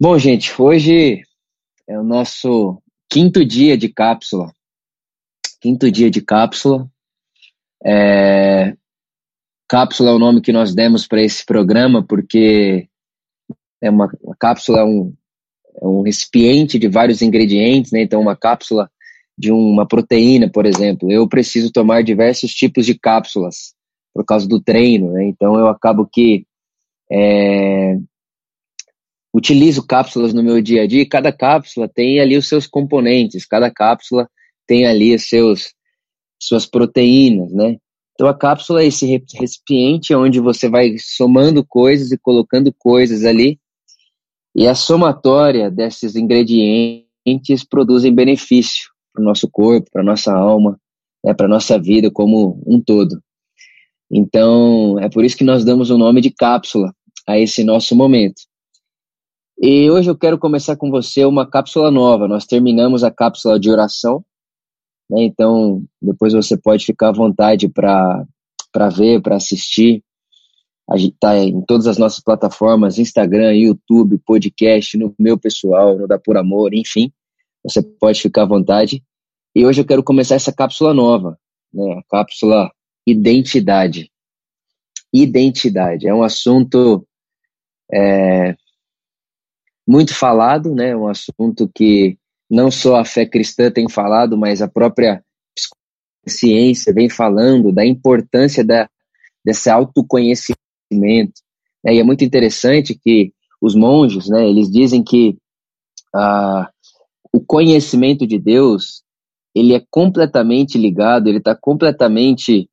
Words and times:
Bom, 0.00 0.16
gente, 0.16 0.54
hoje 0.62 1.22
é 1.88 1.98
o 1.98 2.04
nosso 2.04 2.80
quinto 3.10 3.44
dia 3.44 3.76
de 3.76 3.88
cápsula. 3.88 4.52
Quinto 5.60 5.90
dia 5.90 6.08
de 6.08 6.22
cápsula. 6.22 6.88
É... 7.84 8.76
Cápsula 9.68 10.10
é 10.10 10.12
o 10.12 10.18
nome 10.20 10.40
que 10.40 10.52
nós 10.52 10.72
demos 10.72 11.04
para 11.04 11.20
esse 11.20 11.44
programa, 11.44 12.00
porque 12.00 12.88
é 13.82 13.90
uma, 13.90 14.08
uma 14.22 14.36
cápsula 14.38 14.82
é 14.82 14.84
um, 14.84 15.12
é 15.82 15.84
um 15.84 16.02
recipiente 16.02 16.78
de 16.78 16.86
vários 16.86 17.20
ingredientes, 17.20 17.90
né? 17.90 18.00
Então, 18.00 18.20
uma 18.20 18.36
cápsula 18.36 18.88
de 19.36 19.50
uma 19.50 19.84
proteína, 19.84 20.48
por 20.48 20.64
exemplo. 20.64 21.10
Eu 21.10 21.28
preciso 21.28 21.72
tomar 21.72 22.04
diversos 22.04 22.54
tipos 22.54 22.86
de 22.86 22.96
cápsulas 22.96 23.74
por 24.14 24.24
causa 24.24 24.46
do 24.46 24.60
treino, 24.60 25.10
né? 25.10 25.24
Então, 25.24 25.58
eu 25.58 25.66
acabo 25.66 26.06
que 26.06 26.46
é, 27.10 27.98
utilizo 29.38 29.86
cápsulas 29.86 30.34
no 30.34 30.42
meu 30.42 30.60
dia 30.60 30.82
a 30.82 30.86
dia, 30.86 31.02
e 31.02 31.06
cada 31.06 31.32
cápsula 31.32 31.88
tem 31.88 32.20
ali 32.20 32.36
os 32.36 32.48
seus 32.48 32.66
componentes, 32.66 33.46
cada 33.46 33.70
cápsula 33.70 34.28
tem 34.66 34.86
ali 34.86 35.14
os 35.14 35.28
seus 35.28 35.72
suas 36.40 36.66
proteínas, 36.66 37.52
né? 37.52 37.76
Então 38.14 38.28
a 38.28 38.34
cápsula 38.34 38.82
é 38.82 38.86
esse 38.86 39.06
recipiente 39.06 40.14
onde 40.14 40.40
você 40.40 40.68
vai 40.68 40.96
somando 40.98 41.64
coisas 41.64 42.10
e 42.12 42.18
colocando 42.18 42.72
coisas 42.76 43.24
ali, 43.24 43.58
e 44.54 44.66
a 44.66 44.74
somatória 44.74 45.70
desses 45.70 46.16
ingredientes 46.16 47.64
produzem 47.68 48.12
benefício 48.14 48.90
para 49.12 49.22
o 49.22 49.24
nosso 49.24 49.48
corpo, 49.48 49.88
para 49.92 50.02
nossa 50.02 50.32
alma, 50.32 50.78
né, 51.24 51.32
para 51.32 51.46
nossa 51.46 51.78
vida 51.78 52.10
como 52.10 52.60
um 52.66 52.80
todo. 52.80 53.20
Então 54.10 54.98
é 54.98 55.08
por 55.08 55.24
isso 55.24 55.36
que 55.36 55.44
nós 55.44 55.64
damos 55.64 55.90
o 55.90 55.98
nome 55.98 56.20
de 56.20 56.30
cápsula 56.30 56.92
a 57.26 57.38
esse 57.38 57.62
nosso 57.62 57.94
momento. 57.94 58.47
E 59.60 59.90
hoje 59.90 60.08
eu 60.08 60.16
quero 60.16 60.38
começar 60.38 60.76
com 60.76 60.88
você 60.88 61.24
uma 61.24 61.44
cápsula 61.44 61.90
nova. 61.90 62.28
Nós 62.28 62.46
terminamos 62.46 63.02
a 63.02 63.10
cápsula 63.10 63.58
de 63.58 63.68
oração, 63.68 64.24
né? 65.10 65.24
então 65.24 65.82
depois 66.00 66.32
você 66.32 66.56
pode 66.56 66.84
ficar 66.84 67.08
à 67.08 67.12
vontade 67.12 67.68
para 67.68 68.24
ver, 68.96 69.20
para 69.20 69.34
assistir. 69.34 70.04
A 70.88 70.96
gente 70.96 71.14
está 71.14 71.36
em 71.36 71.60
todas 71.62 71.88
as 71.88 71.98
nossas 71.98 72.20
plataformas: 72.20 72.98
Instagram, 72.98 73.52
YouTube, 73.52 74.22
podcast, 74.24 74.96
no 74.96 75.12
meu 75.18 75.36
pessoal, 75.36 75.98
no 75.98 76.06
Da 76.06 76.20
Por 76.20 76.36
Amor, 76.36 76.72
enfim. 76.72 77.12
Você 77.64 77.82
pode 77.82 78.22
ficar 78.22 78.42
à 78.42 78.46
vontade. 78.46 79.02
E 79.56 79.66
hoje 79.66 79.80
eu 79.80 79.84
quero 79.84 80.04
começar 80.04 80.36
essa 80.36 80.52
cápsula 80.52 80.94
nova, 80.94 81.36
né? 81.74 81.94
a 81.94 82.02
cápsula 82.08 82.70
Identidade. 83.04 84.08
Identidade 85.12 86.06
é 86.06 86.14
um 86.14 86.22
assunto 86.22 87.04
é, 87.92 88.54
muito 89.88 90.14
falado, 90.14 90.74
né? 90.74 90.94
Um 90.94 91.08
assunto 91.08 91.70
que 91.74 92.18
não 92.50 92.70
só 92.70 92.96
a 92.96 93.04
fé 93.06 93.24
cristã 93.24 93.70
tem 93.70 93.88
falado, 93.88 94.36
mas 94.36 94.60
a 94.60 94.68
própria 94.68 95.24
ciência 96.26 96.92
vem 96.92 97.08
falando 97.08 97.72
da 97.72 97.86
importância 97.86 98.62
da, 98.62 98.86
desse 99.42 99.70
autoconhecimento. 99.70 100.60
Né? 101.82 101.94
E 101.94 101.98
é 101.98 102.04
muito 102.04 102.22
interessante 102.22 102.94
que 102.94 103.32
os 103.62 103.74
monges, 103.74 104.28
né, 104.28 104.46
eles 104.46 104.70
dizem 104.70 105.02
que 105.02 105.38
ah, 106.14 106.70
o 107.32 107.40
conhecimento 107.40 108.26
de 108.26 108.38
Deus 108.38 109.02
ele 109.54 109.74
é 109.74 109.82
completamente 109.90 110.76
ligado, 110.76 111.28
ele 111.28 111.38
está 111.38 111.56
completamente 111.56 112.68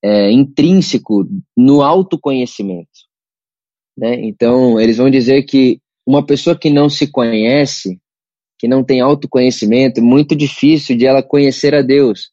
é, 0.00 0.30
intrínseco 0.30 1.28
no 1.56 1.82
autoconhecimento. 1.82 2.88
Né? 3.98 4.24
Então, 4.24 4.80
eles 4.80 4.96
vão 4.96 5.10
dizer 5.10 5.42
que 5.42 5.81
uma 6.06 6.24
pessoa 6.24 6.58
que 6.58 6.70
não 6.70 6.88
se 6.88 7.06
conhece, 7.06 8.00
que 8.58 8.68
não 8.68 8.84
tem 8.84 9.00
autoconhecimento, 9.00 10.00
é 10.00 10.02
muito 10.02 10.36
difícil 10.36 10.96
de 10.96 11.06
ela 11.06 11.22
conhecer 11.22 11.74
a 11.74 11.82
Deus, 11.82 12.30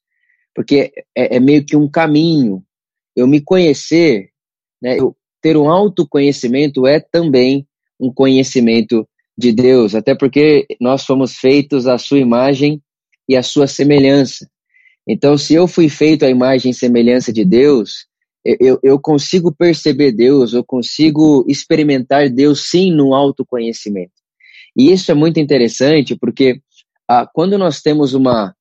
porque 0.54 0.92
é, 1.16 1.38
é 1.38 1.40
meio 1.40 1.66
que 1.66 1.76
um 1.76 1.90
caminho. 1.90 2.64
Eu 3.16 3.28
me 3.28 3.42
conhecer, 3.42 4.30
né, 4.82 5.00
eu 5.00 5.16
ter 5.42 5.58
um 5.58 5.70
autoconhecimento 5.70 6.86
é 6.86 7.00
também 7.00 7.66
um 8.00 8.12
conhecimento 8.12 9.08
de 9.38 9.52
Deus, 9.54 9.96
até 9.96 10.14
porque 10.14 10.68
nós 10.82 11.06
fomos 11.06 11.36
feitos 11.36 11.88
à 11.88 11.98
sua 11.98 12.20
imagem 12.20 12.82
e 13.28 13.38
à 13.38 13.44
sua 13.44 13.68
semelhança. 13.68 14.50
Então, 15.08 15.38
se 15.38 15.54
eu 15.54 15.68
fui 15.68 15.90
feito 15.90 16.26
à 16.26 16.30
imagem 16.30 16.72
e 16.72 16.76
semelhança 16.76 17.32
de 17.32 17.46
Deus, 17.46 18.06
eu, 18.44 18.80
eu 18.82 19.00
consigo 19.00 19.54
perceber 19.54 20.12
Deus, 20.12 20.54
eu 20.54 20.64
consigo 20.64 21.46
experimentar 21.48 22.30
Deus 22.30 22.70
sim 22.70 22.92
no 22.92 23.14
autoconhecimento. 23.14 24.14
E 24.76 24.92
isso 24.92 25.12
é 25.12 25.14
muito 25.14 25.40
interessante 25.40 26.16
porque 26.16 26.62
ah, 27.08 27.28
quando 27.32 27.58
nós 27.58 27.82
temos 27.82 28.14
uma, 28.14 28.56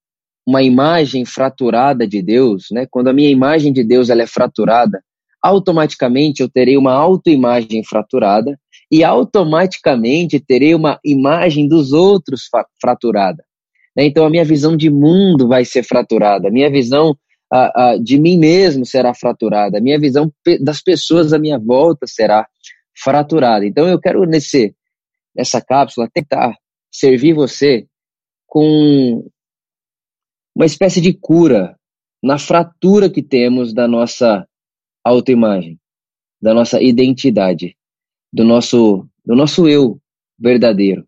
uma 0.47 0.63
imagem 0.63 1.25
fraturada 1.25 2.07
de 2.07 2.23
Deus, 2.23 2.67
né, 2.73 2.87
quando 2.91 3.09
a 3.09 3.13
minha 3.13 3.31
imagem 3.31 3.73
de 3.73 3.85
Deus 3.85 4.11
ela 4.11 4.23
é 4.23 4.27
fraturada, 4.27 5.03
automaticamente 5.43 6.43
eu 6.43 6.49
terei 6.49 6.77
uma 6.77 6.93
autoimagem 6.93 7.85
fraturada 7.85 8.59
e 8.91 9.05
automaticamente 9.05 10.41
terei 10.41 10.75
uma 10.75 10.99
imagem 11.05 11.69
dos 11.69 11.93
outros 11.93 12.49
fraturada. 12.81 13.45
Né? 13.97 14.07
Então 14.07 14.25
a 14.25 14.31
minha 14.31 14.45
visão 14.45 14.77
de 14.77 14.91
mundo 14.91 15.47
vai 15.47 15.65
ser 15.65 15.83
fraturada, 15.83 16.49
a 16.49 16.51
minha 16.51 16.71
visão 16.71 17.17
a, 17.51 17.91
a, 17.91 17.97
de 17.97 18.19
mim 18.19 18.39
mesmo 18.39 18.85
será 18.85 19.15
fraturada, 19.15 19.79
a 19.79 19.81
minha 19.81 19.99
visão 19.99 20.33
das 20.61 20.83
pessoas 20.83 21.33
à 21.33 21.39
minha 21.39 21.59
volta 21.59 22.07
será 22.07 22.47
fraturada. 22.97 23.65
Então 23.65 23.89
eu 23.89 23.99
quero 23.99 24.25
nesse 24.25 24.75
nessa 25.35 25.61
cápsula 25.61 26.11
tentar 26.13 26.57
servir 26.91 27.33
você 27.33 27.87
com 28.47 29.25
uma 30.55 30.67
espécie 30.67 31.01
de 31.01 31.15
cura 31.15 31.79
na 32.23 32.39
fratura 32.39 33.09
que 33.09 33.23
temos 33.23 33.73
da 33.73 33.87
nossa 33.87 34.47
autoimagem, 35.05 35.79
da 36.43 36.53
nossa 36.53 36.83
identidade, 36.83 37.77
do 38.33 38.45
nosso 38.45 39.09
do 39.25 39.37
nosso 39.37 39.69
eu 39.69 40.01
verdadeiro. 40.39 41.07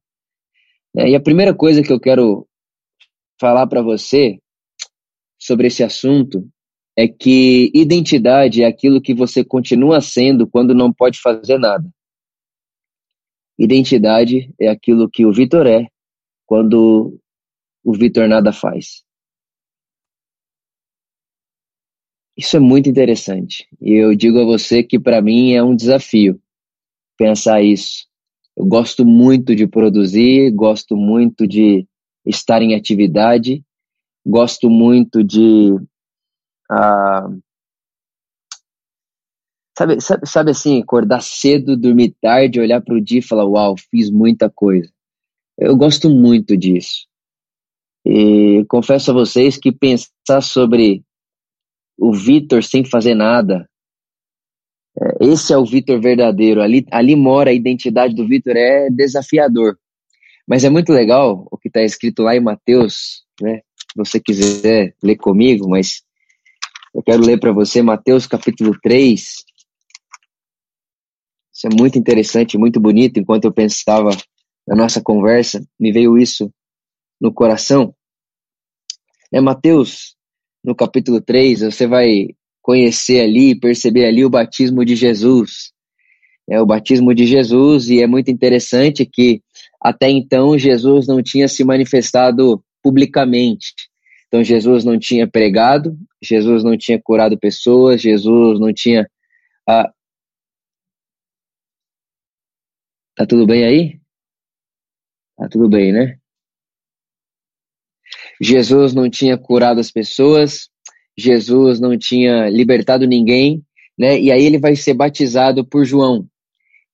E 0.94 1.14
a 1.14 1.20
primeira 1.20 1.54
coisa 1.54 1.82
que 1.82 1.92
eu 1.92 2.00
quero 2.00 2.46
falar 3.40 3.66
para 3.66 3.82
você 3.82 4.38
sobre 5.40 5.68
esse 5.68 5.82
assunto 5.82 6.46
é 6.96 7.08
que 7.08 7.72
identidade 7.74 8.62
é 8.62 8.66
aquilo 8.66 9.00
que 9.00 9.14
você 9.14 9.42
continua 9.42 10.00
sendo 10.00 10.46
quando 10.46 10.74
não 10.74 10.92
pode 10.92 11.18
fazer 11.18 11.58
nada. 11.58 11.88
Identidade 13.58 14.52
é 14.60 14.68
aquilo 14.68 15.08
que 15.08 15.24
o 15.24 15.32
Vitor 15.32 15.66
é 15.66 15.88
quando 16.46 17.18
o 17.82 17.92
Vitor 17.92 18.28
nada 18.28 18.52
faz. 18.52 19.02
Isso 22.36 22.56
é 22.56 22.60
muito 22.60 22.88
interessante. 22.88 23.66
E 23.80 23.92
eu 23.92 24.14
digo 24.14 24.40
a 24.40 24.44
você 24.44 24.82
que 24.82 24.98
para 24.98 25.20
mim 25.20 25.52
é 25.52 25.62
um 25.62 25.76
desafio 25.76 26.40
pensar 27.16 27.62
isso. 27.62 28.06
Eu 28.56 28.64
gosto 28.64 29.04
muito 29.04 29.54
de 29.54 29.66
produzir, 29.66 30.50
gosto 30.50 30.96
muito 30.96 31.46
de 31.46 31.86
estar 32.24 32.62
em 32.62 32.74
atividade, 32.74 33.62
gosto 34.24 34.68
muito 34.68 35.24
de. 35.24 35.72
Uh, 36.70 37.40
sabe, 39.76 40.00
sabe, 40.00 40.26
sabe 40.26 40.50
assim, 40.50 40.80
acordar 40.80 41.22
cedo, 41.22 41.76
dormir 41.76 42.14
tarde, 42.20 42.60
olhar 42.60 42.80
para 42.80 42.94
o 42.94 43.00
dia 43.00 43.18
e 43.20 43.22
falar: 43.22 43.44
Uau, 43.44 43.74
fiz 43.90 44.10
muita 44.10 44.50
coisa. 44.50 44.90
Eu 45.58 45.76
gosto 45.76 46.08
muito 46.08 46.56
disso. 46.56 47.06
E 48.04 48.64
confesso 48.68 49.10
a 49.10 49.14
vocês 49.14 49.58
que 49.58 49.70
pensar 49.70 50.40
sobre 50.40 51.04
o 51.98 52.14
Vitor 52.14 52.64
sem 52.64 52.82
fazer 52.82 53.14
nada, 53.14 53.68
é, 54.98 55.26
esse 55.26 55.52
é 55.52 55.58
o 55.58 55.64
Vitor 55.64 56.00
verdadeiro. 56.00 56.62
Ali, 56.62 56.86
ali 56.90 57.14
mora 57.14 57.50
a 57.50 57.54
identidade 57.54 58.14
do 58.14 58.26
Vitor, 58.26 58.56
é 58.56 58.88
desafiador. 58.90 59.78
Mas 60.46 60.64
é 60.64 60.70
muito 60.70 60.92
legal 60.92 61.46
o 61.50 61.56
que 61.56 61.68
está 61.68 61.82
escrito 61.82 62.22
lá 62.22 62.34
em 62.34 62.40
Mateus, 62.40 63.24
né? 63.40 63.60
Você 63.96 64.20
quiser 64.20 64.94
ler 65.02 65.16
comigo, 65.16 65.68
mas 65.68 66.02
eu 66.94 67.02
quero 67.02 67.22
ler 67.22 67.38
para 67.38 67.52
você 67.52 67.82
Mateus 67.82 68.26
capítulo 68.26 68.78
3. 68.82 69.36
Isso 71.52 71.66
é 71.66 71.70
muito 71.78 71.98
interessante, 71.98 72.58
muito 72.58 72.80
bonito. 72.80 73.18
Enquanto 73.18 73.44
eu 73.44 73.52
pensava 73.52 74.10
na 74.66 74.74
nossa 74.74 75.00
conversa, 75.00 75.64
me 75.78 75.92
veio 75.92 76.16
isso 76.16 76.52
no 77.20 77.32
coração. 77.32 77.94
É 79.32 79.40
Mateus, 79.40 80.16
no 80.64 80.74
capítulo 80.74 81.20
3, 81.20 81.60
você 81.60 81.86
vai 81.86 82.28
conhecer 82.62 83.20
ali, 83.20 83.58
perceber 83.58 84.06
ali 84.06 84.24
o 84.24 84.30
batismo 84.30 84.84
de 84.84 84.96
Jesus. 84.96 85.72
É 86.48 86.60
o 86.60 86.66
batismo 86.66 87.14
de 87.14 87.26
Jesus, 87.26 87.88
e 87.88 88.02
é 88.02 88.06
muito 88.06 88.30
interessante 88.30 89.06
que 89.06 89.42
até 89.80 90.10
então 90.10 90.58
Jesus 90.58 91.06
não 91.06 91.22
tinha 91.22 91.46
se 91.46 91.62
manifestado 91.62 92.62
publicamente. 92.82 93.74
Então 94.28 94.44
Jesus 94.44 94.84
não 94.84 94.98
tinha 94.98 95.28
pregado, 95.28 95.98
Jesus 96.22 96.62
não 96.62 96.76
tinha 96.76 97.00
curado 97.00 97.38
pessoas, 97.38 98.00
Jesus 98.00 98.60
não 98.60 98.72
tinha. 98.72 99.10
Ah, 99.68 99.92
tá 103.16 103.26
tudo 103.26 103.46
bem 103.46 103.64
aí? 103.64 104.00
Tá 105.36 105.48
tudo 105.48 105.68
bem, 105.68 105.92
né? 105.92 106.18
Jesus 108.40 108.94
não 108.94 109.10
tinha 109.10 109.36
curado 109.36 109.80
as 109.80 109.90
pessoas, 109.90 110.68
Jesus 111.16 111.80
não 111.80 111.98
tinha 111.98 112.48
libertado 112.48 113.06
ninguém, 113.06 113.62
né? 113.98 114.18
E 114.18 114.30
aí 114.30 114.44
ele 114.44 114.58
vai 114.58 114.76
ser 114.76 114.94
batizado 114.94 115.64
por 115.64 115.84
João. 115.84 116.26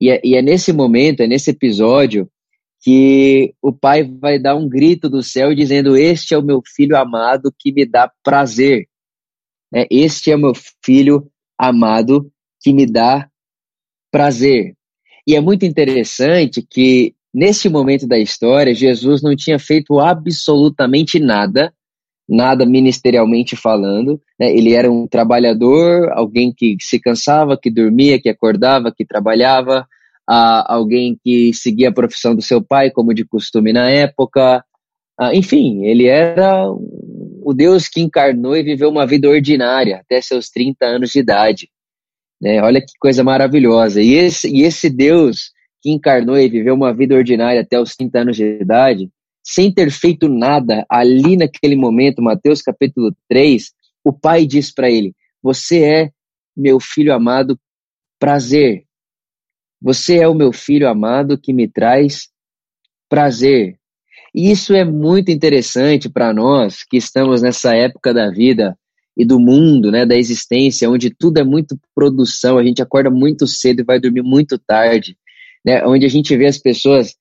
E 0.01 0.11
é, 0.11 0.21
e 0.25 0.35
é 0.35 0.43
nesse 0.43 0.73
momento, 0.73 1.21
é 1.21 1.27
nesse 1.27 1.51
episódio, 1.51 2.31
que 2.83 3.55
o 3.61 3.73
pai 3.73 4.05
vai 4.05 4.39
dar 4.39 4.55
um 4.55 4.69
grito 4.69 5.09
do 5.09 5.23
céu 5.23 5.55
dizendo: 5.55 5.97
Este 5.97 6.35
é 6.35 6.39
o 6.39 6.43
meu 6.43 6.63
filho 6.65 6.97
amado 6.97 7.53
que 7.59 7.73
me 7.73 7.85
dá 7.85 8.11
prazer. 8.23 8.87
Né? 9.73 9.87
Este 9.91 10.31
é 10.31 10.37
o 10.37 10.39
meu 10.39 10.53
filho 10.85 11.31
amado 11.59 12.31
que 12.61 12.73
me 12.73 12.87
dá 12.87 13.29
prazer. 14.11 14.75
E 15.27 15.35
é 15.35 15.41
muito 15.41 15.67
interessante 15.67 16.63
que, 16.63 17.15
nesse 17.35 17.69
momento 17.69 18.07
da 18.07 18.19
história, 18.19 18.75
Jesus 18.75 19.23
não 19.23 19.35
tinha 19.35 19.59
feito 19.59 19.99
absolutamente 19.99 21.19
nada, 21.19 21.75
nada 22.29 22.65
ministerialmente 22.65 23.57
falando. 23.57 24.21
Né? 24.39 24.53
Ele 24.55 24.73
era 24.73 24.91
um 24.91 25.07
trabalhador, 25.07 26.11
alguém 26.13 26.53
que 26.53 26.77
se 26.81 27.01
cansava, 27.01 27.59
que 27.61 27.71
dormia, 27.71 28.21
que 28.21 28.29
acordava, 28.29 28.93
que 28.97 29.05
trabalhava, 29.05 29.87
a 30.29 30.75
alguém 30.75 31.19
que 31.23 31.53
seguia 31.55 31.91
a 31.91 31.95
profissão 31.95 32.35
do 32.35 32.43
seu 32.43 32.63
pai, 32.63 32.91
como 32.91 33.15
de 33.15 33.25
costume 33.25 33.73
na 33.73 33.89
época. 33.89 34.65
Ah, 35.19 35.35
enfim, 35.35 35.85
ele 35.85 36.07
era 36.07 36.69
o 36.69 37.55
Deus 37.55 37.89
que 37.89 38.01
encarnou 38.01 38.57
e 38.57 38.63
viveu 38.63 38.91
uma 38.91 39.07
vida 39.07 39.29
ordinária 39.29 39.99
até 39.99 40.21
seus 40.21 40.51
30 40.51 40.85
anos 40.85 41.11
de 41.11 41.21
idade. 41.21 41.71
Né? 42.41 42.61
Olha 42.63 42.81
que 42.81 42.93
coisa 42.99 43.23
maravilhosa. 43.23 44.03
E 44.03 44.15
esse, 44.15 44.49
e 44.49 44.63
esse 44.63 44.91
Deus 44.91 45.53
que 45.81 45.91
encarnou 45.91 46.37
e 46.37 46.49
viveu 46.49 46.75
uma 46.75 46.93
vida 46.93 47.15
ordinária 47.15 47.61
até 47.61 47.81
os 47.81 47.95
30 47.95 48.19
anos 48.19 48.37
de 48.37 48.45
idade, 48.61 49.09
sem 49.45 49.73
ter 49.73 49.91
feito 49.91 50.29
nada 50.29 50.85
ali 50.89 51.37
naquele 51.37 51.77
momento, 51.77 52.21
Mateus 52.21 52.61
capítulo 52.61 53.15
3, 53.29 53.71
o 54.05 54.13
pai 54.13 54.45
diz 54.45 54.75
para 54.75 54.91
ele: 54.91 55.15
Você 55.41 55.85
é 55.85 56.11
meu 56.57 56.81
filho 56.81 57.15
amado, 57.15 57.57
prazer. 58.19 58.86
Você 59.81 60.19
é 60.19 60.29
o 60.29 60.35
meu 60.35 60.53
filho 60.53 60.89
amado 60.89 61.39
que 61.39 61.53
me 61.53 61.69
traz 61.69 62.29
prazer. 63.09 63.77
E 64.35 64.51
isso 64.51 64.75
é 64.75 64.85
muito 64.85 65.31
interessante 65.31 66.09
para 66.09 66.33
nós 66.33 66.83
que 66.83 66.97
estamos 66.97 67.43
nessa 67.43 67.75
época 67.75 68.13
da 68.13 68.31
vida 68.31 68.77
e 69.17 69.25
do 69.25 69.41
mundo, 69.41 69.91
né, 69.91 70.05
da 70.05 70.17
existência, 70.17 70.91
onde 70.91 71.09
tudo 71.09 71.39
é 71.39 71.45
muito 71.45 71.79
produção, 71.95 72.59
a 72.59 72.65
gente 72.65 72.83
acorda 72.83 73.11
muito 73.11 73.47
cedo 73.47 73.81
e 73.81 73.85
vai 73.85 73.99
dormir 73.99 74.23
muito 74.23 74.59
tarde, 74.59 75.17
né, 75.65 75.83
onde 75.87 76.05
a 76.05 76.09
gente 76.09 76.37
vê 76.37 76.45
as 76.45 76.59
pessoas 76.59 77.15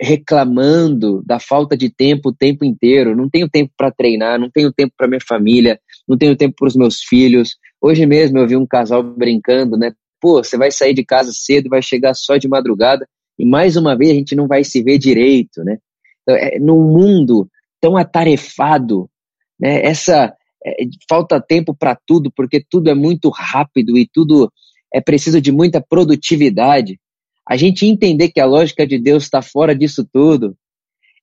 reclamando 0.00 1.22
da 1.24 1.38
falta 1.38 1.76
de 1.76 1.88
tempo 1.88 2.30
o 2.30 2.34
tempo 2.34 2.64
inteiro, 2.64 3.14
não 3.14 3.30
tenho 3.30 3.48
tempo 3.48 3.72
para 3.76 3.92
treinar, 3.92 4.38
não 4.38 4.50
tenho 4.50 4.72
tempo 4.72 4.92
para 4.96 5.06
minha 5.06 5.20
família, 5.20 5.78
não 6.08 6.18
tenho 6.18 6.34
tempo 6.34 6.56
para 6.58 6.66
os 6.66 6.74
meus 6.74 7.00
filhos. 7.00 7.56
Hoje 7.80 8.04
mesmo 8.04 8.38
eu 8.38 8.48
vi 8.48 8.56
um 8.56 8.66
casal 8.66 9.02
brincando, 9.02 9.76
né? 9.76 9.92
Pô, 10.22 10.42
você 10.42 10.56
vai 10.56 10.70
sair 10.70 10.94
de 10.94 11.04
casa 11.04 11.32
cedo, 11.32 11.68
vai 11.68 11.82
chegar 11.82 12.14
só 12.14 12.36
de 12.36 12.48
madrugada 12.48 13.06
e 13.36 13.44
mais 13.44 13.76
uma 13.76 13.96
vez 13.96 14.12
a 14.12 14.14
gente 14.14 14.36
não 14.36 14.46
vai 14.46 14.62
se 14.62 14.80
ver 14.80 14.96
direito, 14.96 15.64
né? 15.64 15.78
Então, 16.22 16.36
é, 16.36 16.58
num 16.60 16.80
mundo 16.80 17.50
tão 17.80 17.96
atarefado, 17.96 19.10
né? 19.58 19.84
Essa 19.84 20.32
é, 20.64 20.84
falta 21.08 21.40
tempo 21.40 21.74
para 21.74 21.98
tudo, 22.06 22.30
porque 22.30 22.64
tudo 22.70 22.88
é 22.88 22.94
muito 22.94 23.28
rápido 23.30 23.98
e 23.98 24.08
tudo 24.10 24.50
é 24.94 25.00
preciso 25.00 25.40
de 25.40 25.50
muita 25.50 25.80
produtividade. 25.80 27.00
A 27.48 27.56
gente 27.56 27.84
entender 27.84 28.28
que 28.28 28.38
a 28.38 28.46
lógica 28.46 28.86
de 28.86 28.98
Deus 28.98 29.24
está 29.24 29.42
fora 29.42 29.74
disso 29.74 30.06
tudo 30.12 30.56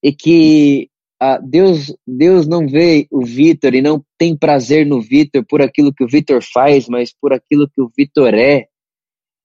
e 0.03 0.11
que 0.11 0.89
ah, 1.21 1.37
Deus, 1.37 1.93
Deus 2.07 2.47
não 2.47 2.67
vê 2.67 3.07
o 3.11 3.25
Vitor 3.25 3.73
e 3.73 3.81
não 3.81 4.03
tem 4.17 4.37
prazer 4.37 4.85
no 4.85 5.01
Vitor 5.01 5.45
por 5.45 5.61
aquilo 5.61 5.93
que 5.93 6.03
o 6.03 6.07
Vitor 6.07 6.41
faz, 6.41 6.87
mas 6.87 7.13
por 7.13 7.33
aquilo 7.33 7.69
que 7.69 7.81
o 7.81 7.91
Vitor 7.95 8.33
é. 8.33 8.67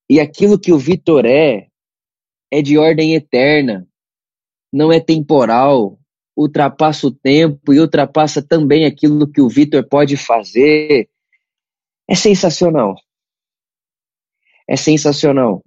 E 0.08 0.20
aquilo 0.20 0.58
que 0.58 0.72
o 0.72 0.78
Vitor 0.78 1.24
é 1.24 1.68
é 2.50 2.62
de 2.62 2.78
ordem 2.78 3.14
eterna, 3.14 3.88
não 4.72 4.92
é 4.92 5.00
temporal, 5.00 5.98
ultrapassa 6.36 7.06
o 7.06 7.10
tempo 7.10 7.72
e 7.72 7.80
ultrapassa 7.80 8.42
também 8.42 8.84
aquilo 8.84 9.30
que 9.30 9.40
o 9.40 9.48
Vitor 9.48 9.86
pode 9.88 10.16
fazer. 10.16 11.08
É 12.08 12.14
sensacional. 12.14 12.94
É 14.68 14.76
sensacional. 14.76 15.64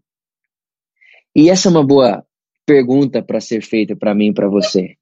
E 1.36 1.50
essa 1.50 1.68
é 1.68 1.72
uma 1.72 1.86
boa 1.86 2.26
pergunta 2.66 3.22
para 3.22 3.40
ser 3.40 3.62
feita 3.62 3.96
para 3.96 4.14
mim 4.14 4.28
e 4.28 4.34
para 4.34 4.50
você. 4.50 4.98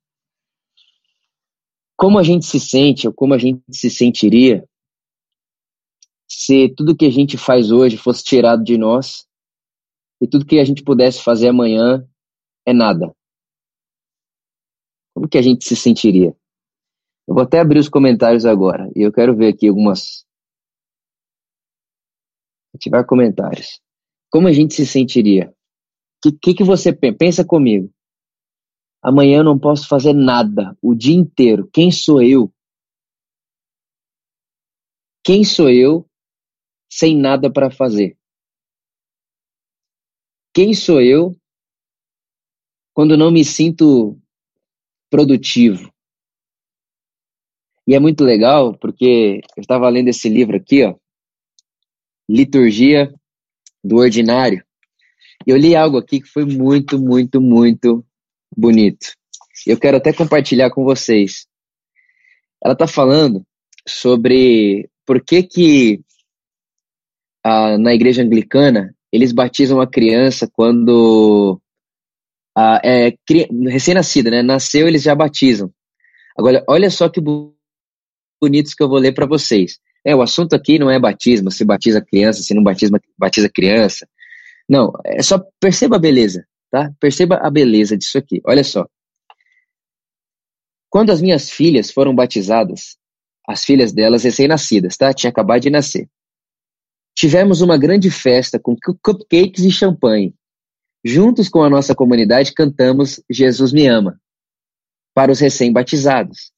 Como 1.96 2.20
a 2.20 2.24
gente 2.24 2.46
se 2.46 2.60
sente 2.60 3.08
ou 3.08 3.14
como 3.14 3.34
a 3.34 3.38
gente 3.38 3.62
se 3.72 3.90
sentiria 3.90 4.68
se 6.27 6.69
tudo 6.69 6.95
que 6.95 7.06
a 7.06 7.12
gente 7.12 7.38
faz 7.38 7.72
hoje 7.72 7.98
fosse 7.98 8.24
tirado 8.24 8.63
de 8.63 8.77
nós 8.77 9.27
e 10.22 10.27
tudo 10.27 10.45
que 10.45 10.60
a 10.60 10.66
gente 10.66 10.83
pudesse 10.83 11.22
fazer 11.22 11.50
amanhã 11.50 12.07
é 12.66 12.74
nada? 12.74 13.16
Como 15.13 15.30
que 15.30 15.38
a 15.38 15.42
gente 15.42 15.66
se 15.66 15.75
sentiria? 15.75 16.36
Eu 17.27 17.33
vou 17.33 17.44
até 17.44 17.60
abrir 17.60 17.80
os 17.80 17.89
comentários 17.89 18.45
agora 18.45 18.92
e 18.95 19.01
eu 19.01 19.12
quero 19.12 19.36
ver 19.36 19.54
aqui 19.54 19.68
algumas. 19.68 20.25
Ativar 22.75 23.06
comentários. 23.06 23.81
Como 24.30 24.48
a 24.48 24.51
gente 24.51 24.74
se 24.74 24.86
sentiria? 24.86 25.50
O 25.50 26.30
que, 26.30 26.38
que, 26.38 26.54
que 26.56 26.63
você 26.63 26.92
pensa? 26.92 27.18
Pensa 27.18 27.45
comigo. 27.45 27.92
Amanhã 29.01 29.38
eu 29.38 29.44
não 29.44 29.57
posso 29.57 29.88
fazer 29.88 30.13
nada 30.13 30.78
o 30.81 30.95
dia 30.95 31.16
inteiro. 31.16 31.69
Quem 31.71 31.92
sou 31.92 32.21
eu? 32.21 32.51
Quem 35.24 35.44
sou 35.44 35.69
eu 35.69 36.07
sem 36.95 37.18
nada 37.18 37.51
para 37.51 37.69
fazer? 37.69 38.18
Quem 40.53 40.74
sou 40.74 41.01
eu 41.01 41.36
quando 42.94 43.18
não 43.18 43.30
me 43.30 43.44
sinto 43.44 44.18
produtivo. 45.09 45.94
E 47.86 47.94
é 47.94 48.00
muito 48.00 48.24
legal 48.24 48.74
porque 48.77 49.42
eu 49.57 49.62
estava 49.62 49.89
lendo 49.89 50.07
esse 50.07 50.30
livro 50.30 50.56
aqui, 50.56 50.86
ó, 50.86 50.95
Liturgia 52.30 53.13
do 53.83 53.97
Ordinário. 53.97 54.65
E 55.45 55.51
eu 55.51 55.57
li 55.57 55.75
algo 55.75 55.97
aqui 55.97 56.21
que 56.21 56.27
foi 56.30 56.45
muito, 56.45 56.97
muito, 56.97 57.42
muito 57.42 58.06
bonito. 58.56 59.14
Eu 59.68 59.78
quero 59.78 59.97
até 59.97 60.14
compartilhar 60.14 60.71
com 60.71 60.85
vocês. 60.85 61.45
Ela 62.64 62.73
está 62.73 62.87
falando 62.87 63.45
sobre 63.85 64.90
por 65.06 65.21
que 65.21 65.44
que 65.44 66.05
na 67.78 67.94
igreja 67.94 68.23
anglicana 68.23 68.95
eles 69.11 69.31
batizam 69.31 69.80
a 69.80 69.87
criança 69.87 70.49
quando 70.52 71.59
é, 72.83 73.14
recém-nascida, 73.69 74.30
né? 74.30 74.42
Nasceu, 74.42 74.87
eles 74.87 75.04
já 75.04 75.16
batizam. 75.16 75.71
Agora, 76.37 76.64
olha 76.68 76.90
só 76.90 77.07
que 77.07 77.21
bonitos 78.42 78.73
que 78.73 78.83
eu 78.83 78.90
vou 78.90 78.97
ler 78.97 79.14
para 79.14 79.25
vocês. 79.25 79.80
É, 80.04 80.16
o 80.16 80.21
assunto 80.21 80.54
aqui 80.54 80.78
não 80.78 80.90
é 80.92 80.99
batismo, 80.99 81.49
se 81.49 81.64
batiza 81.64 82.02
criança, 82.02 82.44
se 82.44 82.54
não 82.54 82.64
batiza, 82.64 82.92
batiza 83.18 83.49
criança. 83.49 84.07
Não, 84.68 84.92
é 85.06 85.21
só 85.23 85.40
perceba 85.59 85.95
a 85.95 85.99
beleza, 85.99 86.45
tá? 86.69 86.92
Perceba 86.99 87.37
a 87.37 87.49
beleza 87.49 87.97
disso 87.97 88.18
aqui. 88.18 88.42
Olha 88.45 88.64
só. 88.64 88.87
Quando 90.90 91.11
as 91.11 91.21
minhas 91.21 91.49
filhas 91.49 91.92
foram 91.92 92.14
batizadas, 92.14 92.97
as 93.47 93.64
filhas 93.64 93.94
delas 93.94 94.23
recém-nascidas, 94.23 94.97
tá? 94.97 95.14
Tinha 95.14 95.30
acabado 95.30 95.61
de 95.61 95.69
nascer. 95.69 96.09
Tivemos 97.16 97.62
uma 97.62 97.78
grande 97.78 98.12
festa 98.12 98.60
com 98.60 98.76
cupcakes 99.02 99.64
e 99.64 99.72
champanhe. 99.72 100.34
Juntos 101.04 101.48
com 101.48 101.64
a 101.64 101.69
nossa 101.69 101.95
comunidade, 101.95 102.54
cantamos 102.54 103.22
Jesus 103.30 103.72
me 103.72 103.88
ama 103.88 104.19
para 105.14 105.31
os 105.31 105.40
recém-batizados. 105.40 106.52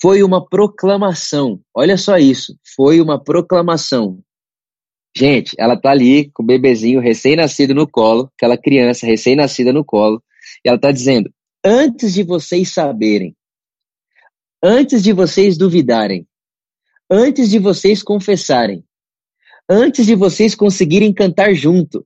Foi 0.00 0.22
uma 0.22 0.48
proclamação. 0.48 1.60
Olha 1.74 1.98
só 1.98 2.16
isso. 2.16 2.56
Foi 2.74 3.00
uma 3.00 3.22
proclamação. 3.22 4.18
Gente, 5.14 5.54
ela 5.58 5.76
tá 5.76 5.90
ali 5.90 6.30
com 6.30 6.42
o 6.42 6.46
bebezinho 6.46 7.00
recém-nascido 7.00 7.74
no 7.74 7.86
colo, 7.86 8.30
aquela 8.36 8.56
criança 8.56 9.04
recém-nascida 9.04 9.72
no 9.72 9.84
colo, 9.84 10.22
e 10.64 10.68
ela 10.68 10.78
tá 10.78 10.92
dizendo: 10.92 11.30
antes 11.64 12.14
de 12.14 12.22
vocês 12.22 12.72
saberem, 12.72 13.36
antes 14.62 15.02
de 15.02 15.12
vocês 15.12 15.58
duvidarem, 15.58 16.26
antes 17.10 17.50
de 17.50 17.58
vocês 17.58 18.02
confessarem, 18.02 18.84
antes 19.70 20.04
de 20.04 20.16
vocês 20.16 20.56
conseguirem 20.56 21.14
cantar 21.14 21.54
junto, 21.54 22.04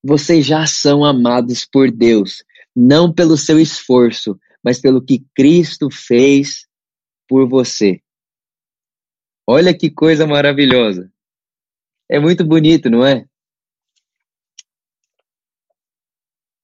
vocês 0.00 0.46
já 0.46 0.64
são 0.64 1.04
amados 1.04 1.66
por 1.66 1.90
Deus, 1.90 2.44
não 2.74 3.12
pelo 3.12 3.36
seu 3.36 3.58
esforço, 3.58 4.38
mas 4.62 4.80
pelo 4.80 5.04
que 5.04 5.26
Cristo 5.34 5.90
fez 5.90 6.68
por 7.28 7.48
você. 7.48 8.00
Olha 9.44 9.76
que 9.76 9.90
coisa 9.90 10.24
maravilhosa. 10.24 11.12
É 12.08 12.20
muito 12.20 12.44
bonito, 12.44 12.88
não 12.88 13.04
é? 13.04 13.26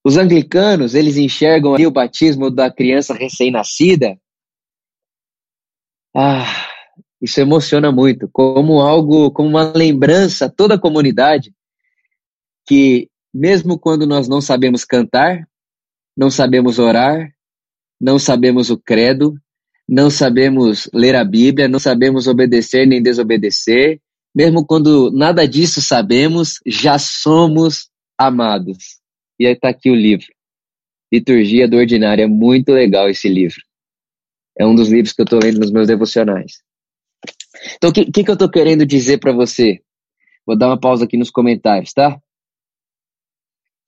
Os 0.04 0.16
anglicanos, 0.16 0.94
eles 0.94 1.16
enxergam 1.16 1.74
ali 1.74 1.84
o 1.84 1.90
batismo 1.90 2.48
da 2.48 2.72
criança 2.72 3.12
recém-nascida. 3.12 4.16
Ah, 6.14 6.75
isso 7.20 7.40
emociona 7.40 7.90
muito, 7.90 8.28
como 8.32 8.80
algo, 8.80 9.30
como 9.30 9.48
uma 9.48 9.72
lembrança 9.74 10.46
a 10.46 10.50
toda 10.50 10.74
a 10.74 10.80
comunidade 10.80 11.52
que 12.66 13.08
mesmo 13.32 13.78
quando 13.78 14.06
nós 14.06 14.28
não 14.28 14.40
sabemos 14.40 14.84
cantar, 14.84 15.46
não 16.16 16.30
sabemos 16.30 16.78
orar, 16.78 17.30
não 18.00 18.18
sabemos 18.18 18.70
o 18.70 18.76
credo, 18.76 19.38
não 19.88 20.10
sabemos 20.10 20.90
ler 20.92 21.14
a 21.14 21.24
Bíblia, 21.24 21.68
não 21.68 21.78
sabemos 21.78 22.26
obedecer 22.26 22.86
nem 22.86 23.02
desobedecer, 23.02 24.00
mesmo 24.34 24.66
quando 24.66 25.10
nada 25.12 25.46
disso 25.46 25.80
sabemos, 25.80 26.60
já 26.66 26.98
somos 26.98 27.88
amados. 28.18 28.98
E 29.38 29.46
aí 29.46 29.52
está 29.52 29.68
aqui 29.68 29.90
o 29.90 29.94
livro. 29.94 30.26
Liturgia 31.12 31.68
do 31.68 31.76
Ordinário. 31.76 32.24
É 32.24 32.26
muito 32.26 32.72
legal 32.72 33.08
esse 33.08 33.28
livro. 33.28 33.60
É 34.58 34.66
um 34.66 34.74
dos 34.74 34.88
livros 34.88 35.12
que 35.12 35.20
eu 35.20 35.24
estou 35.24 35.38
lendo 35.42 35.60
nos 35.60 35.70
meus 35.70 35.86
devocionais. 35.86 36.62
Então, 37.76 37.90
o 37.90 37.92
que, 37.92 38.10
que, 38.10 38.24
que 38.24 38.30
eu 38.30 38.34
estou 38.34 38.50
querendo 38.50 38.86
dizer 38.86 39.18
para 39.18 39.32
você? 39.32 39.80
Vou 40.46 40.56
dar 40.56 40.68
uma 40.68 40.80
pausa 40.80 41.04
aqui 41.04 41.16
nos 41.16 41.30
comentários, 41.30 41.92
tá? 41.92 42.14
O 42.14 42.20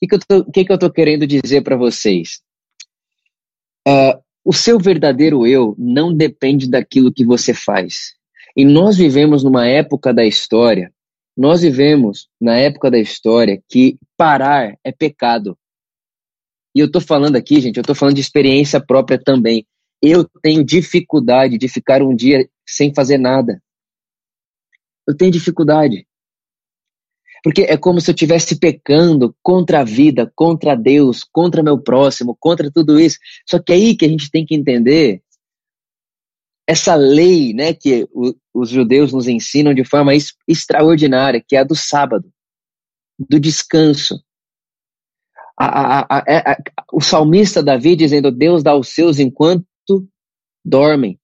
que, 0.00 0.08
que, 0.08 0.14
eu, 0.14 0.18
tô, 0.18 0.44
que, 0.50 0.64
que 0.64 0.72
eu 0.72 0.78
tô 0.78 0.90
querendo 0.90 1.26
dizer 1.26 1.62
para 1.62 1.76
vocês? 1.76 2.40
Uh, 3.86 4.20
o 4.44 4.52
seu 4.52 4.78
verdadeiro 4.78 5.46
eu 5.46 5.74
não 5.78 6.14
depende 6.14 6.68
daquilo 6.68 7.12
que 7.12 7.24
você 7.24 7.52
faz. 7.52 8.14
E 8.56 8.64
nós 8.64 8.96
vivemos 8.96 9.44
numa 9.44 9.66
época 9.66 10.12
da 10.12 10.24
história, 10.24 10.92
nós 11.36 11.60
vivemos 11.62 12.28
na 12.40 12.56
época 12.56 12.90
da 12.90 12.98
história 12.98 13.62
que 13.68 13.96
parar 14.16 14.76
é 14.82 14.90
pecado. 14.90 15.56
E 16.74 16.80
eu 16.80 16.86
estou 16.86 17.00
falando 17.00 17.36
aqui, 17.36 17.60
gente, 17.60 17.76
eu 17.76 17.82
estou 17.82 17.94
falando 17.94 18.16
de 18.16 18.20
experiência 18.20 18.80
própria 18.80 19.18
também. 19.22 19.66
Eu 20.02 20.28
tenho 20.42 20.64
dificuldade 20.64 21.58
de 21.58 21.68
ficar 21.68 22.02
um 22.02 22.14
dia 22.14 22.48
sem 22.68 22.92
fazer 22.94 23.18
nada. 23.18 23.62
Eu 25.06 25.16
tenho 25.16 25.32
dificuldade. 25.32 26.06
Porque 27.42 27.62
é 27.62 27.76
como 27.76 28.00
se 28.00 28.10
eu 28.10 28.14
estivesse 28.14 28.58
pecando 28.58 29.34
contra 29.42 29.80
a 29.80 29.84
vida, 29.84 30.30
contra 30.34 30.74
Deus, 30.74 31.24
contra 31.24 31.62
meu 31.62 31.80
próximo, 31.80 32.36
contra 32.38 32.70
tudo 32.70 33.00
isso. 33.00 33.18
Só 33.48 33.58
que 33.58 33.72
é 33.72 33.76
aí 33.76 33.96
que 33.96 34.04
a 34.04 34.08
gente 34.08 34.30
tem 34.30 34.44
que 34.44 34.54
entender 34.54 35.22
essa 36.66 36.94
lei, 36.94 37.54
né, 37.54 37.72
que 37.72 38.06
o, 38.12 38.34
os 38.52 38.68
judeus 38.68 39.12
nos 39.12 39.26
ensinam 39.26 39.72
de 39.72 39.84
forma 39.84 40.12
extraordinária, 40.46 41.42
que 41.46 41.56
é 41.56 41.60
a 41.60 41.64
do 41.64 41.74
sábado, 41.74 42.30
do 43.18 43.40
descanso. 43.40 44.22
A, 45.58 46.00
a, 46.00 46.18
a, 46.18 46.24
é, 46.28 46.56
o 46.92 47.00
salmista 47.00 47.62
Davi 47.62 47.96
dizendo: 47.96 48.30
Deus 48.30 48.62
dá 48.62 48.76
os 48.76 48.88
seus 48.88 49.18
enquanto 49.18 49.64
dormem. 50.64 51.18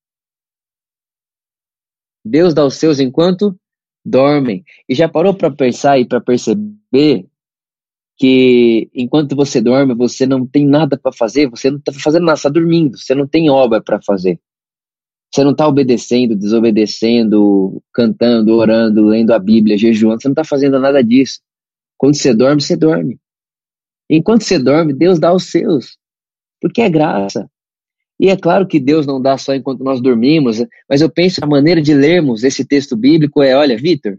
Deus 2.24 2.54
dá 2.54 2.64
os 2.64 2.74
seus 2.74 2.98
enquanto 3.00 3.58
dormem. 4.04 4.64
E 4.88 4.94
já 4.94 5.08
parou 5.08 5.34
para 5.34 5.50
pensar 5.50 5.98
e 5.98 6.06
para 6.06 6.20
perceber 6.20 7.26
que 8.16 8.88
enquanto 8.94 9.34
você 9.34 9.60
dorme, 9.60 9.94
você 9.94 10.26
não 10.26 10.46
tem 10.46 10.66
nada 10.66 10.96
para 10.96 11.12
fazer, 11.12 11.48
você 11.48 11.70
não 11.70 11.78
está 11.78 11.92
fazendo 11.92 12.24
nada, 12.24 12.36
está 12.36 12.48
dormindo, 12.48 12.96
você 12.96 13.14
não 13.14 13.26
tem 13.26 13.50
obra 13.50 13.82
para 13.82 14.00
fazer. 14.00 14.40
Você 15.32 15.42
não 15.42 15.50
está 15.50 15.66
obedecendo, 15.66 16.36
desobedecendo, 16.36 17.82
cantando, 17.92 18.54
orando, 18.54 19.04
lendo 19.04 19.32
a 19.32 19.38
Bíblia, 19.38 19.76
jejuando, 19.76 20.22
você 20.22 20.28
não 20.28 20.32
está 20.32 20.44
fazendo 20.44 20.78
nada 20.78 21.02
disso. 21.02 21.40
Quando 21.98 22.14
você 22.14 22.32
dorme, 22.32 22.62
você 22.62 22.76
dorme. 22.76 23.18
Enquanto 24.08 24.42
você 24.42 24.60
dorme, 24.60 24.92
Deus 24.92 25.18
dá 25.18 25.34
os 25.34 25.50
seus, 25.50 25.98
porque 26.60 26.82
é 26.82 26.88
graça. 26.88 27.50
E 28.18 28.28
é 28.28 28.36
claro 28.36 28.66
que 28.66 28.78
Deus 28.78 29.06
não 29.06 29.20
dá 29.20 29.36
só 29.36 29.54
enquanto 29.54 29.82
nós 29.82 30.00
dormimos, 30.00 30.64
mas 30.88 31.00
eu 31.00 31.10
penso 31.10 31.42
a 31.42 31.46
maneira 31.46 31.82
de 31.82 31.92
lermos 31.92 32.44
esse 32.44 32.64
texto 32.64 32.96
bíblico 32.96 33.42
é: 33.42 33.56
olha, 33.56 33.76
Vitor, 33.76 34.18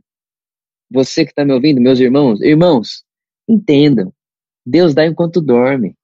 você 0.89 1.23
que 1.23 1.31
está 1.31 1.45
me 1.45 1.53
ouvindo, 1.53 1.81
meus 1.81 1.99
irmãos, 1.99 2.41
irmãos, 2.41 3.03
entendam, 3.47 4.13
Deus 4.65 4.93
dá 4.93 5.05
enquanto 5.05 5.41
dorme. 5.41 5.95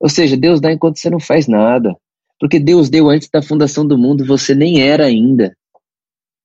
Ou 0.00 0.08
seja, 0.08 0.36
Deus 0.36 0.60
dá 0.60 0.72
enquanto 0.72 0.98
você 0.98 1.10
não 1.10 1.20
faz 1.20 1.46
nada. 1.46 1.94
Porque 2.38 2.58
Deus 2.58 2.90
deu 2.90 3.08
antes 3.08 3.28
da 3.30 3.42
fundação 3.42 3.86
do 3.86 3.96
mundo, 3.96 4.24
você 4.24 4.54
nem 4.54 4.82
era 4.82 5.06
ainda. 5.06 5.56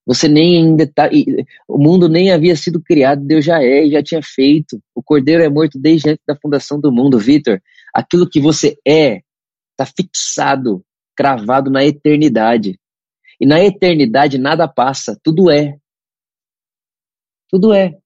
Você 0.06 0.28
nem 0.28 0.58
ainda 0.58 0.88
tá. 0.88 1.10
O 1.68 1.78
mundo 1.78 2.08
nem 2.08 2.32
havia 2.32 2.56
sido 2.56 2.82
criado, 2.82 3.26
Deus 3.26 3.46
já 3.46 3.62
é 3.62 3.86
e 3.86 3.92
já 3.92 4.02
tinha 4.02 4.22
feito. 4.24 4.82
O 4.96 5.04
cordeiro 5.04 5.44
é 5.44 5.50
morto 5.50 5.78
desde 5.80 6.10
antes 6.10 6.24
da 6.28 6.36
fundação 6.36 6.80
do 6.80 6.92
mundo, 6.92 7.20
Vitor. 7.20 7.62
Aquilo 7.94 8.30
que 8.30 8.40
você 8.40 8.78
é 8.88 9.22
está 9.80 9.86
fixado, 9.86 10.84
cravado 11.16 11.70
na 11.70 11.86
eternidade. 11.86 12.80
E 13.40 13.46
na 13.46 13.64
eternidade 13.64 14.38
nada 14.38 14.68
passa, 14.68 15.18
tudo 15.24 15.50
é. 15.50 15.78
Tudo 17.48 17.74
é. 17.74 17.98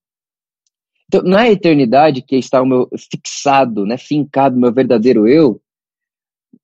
Então, 1.07 1.23
na 1.23 1.49
eternidade 1.49 2.21
que 2.21 2.35
está 2.35 2.61
o 2.61 2.65
meu 2.65 2.87
fixado, 3.11 3.85
né, 3.85 3.97
fincado 3.97 4.57
meu 4.57 4.71
verdadeiro 4.71 5.27
eu, 5.27 5.61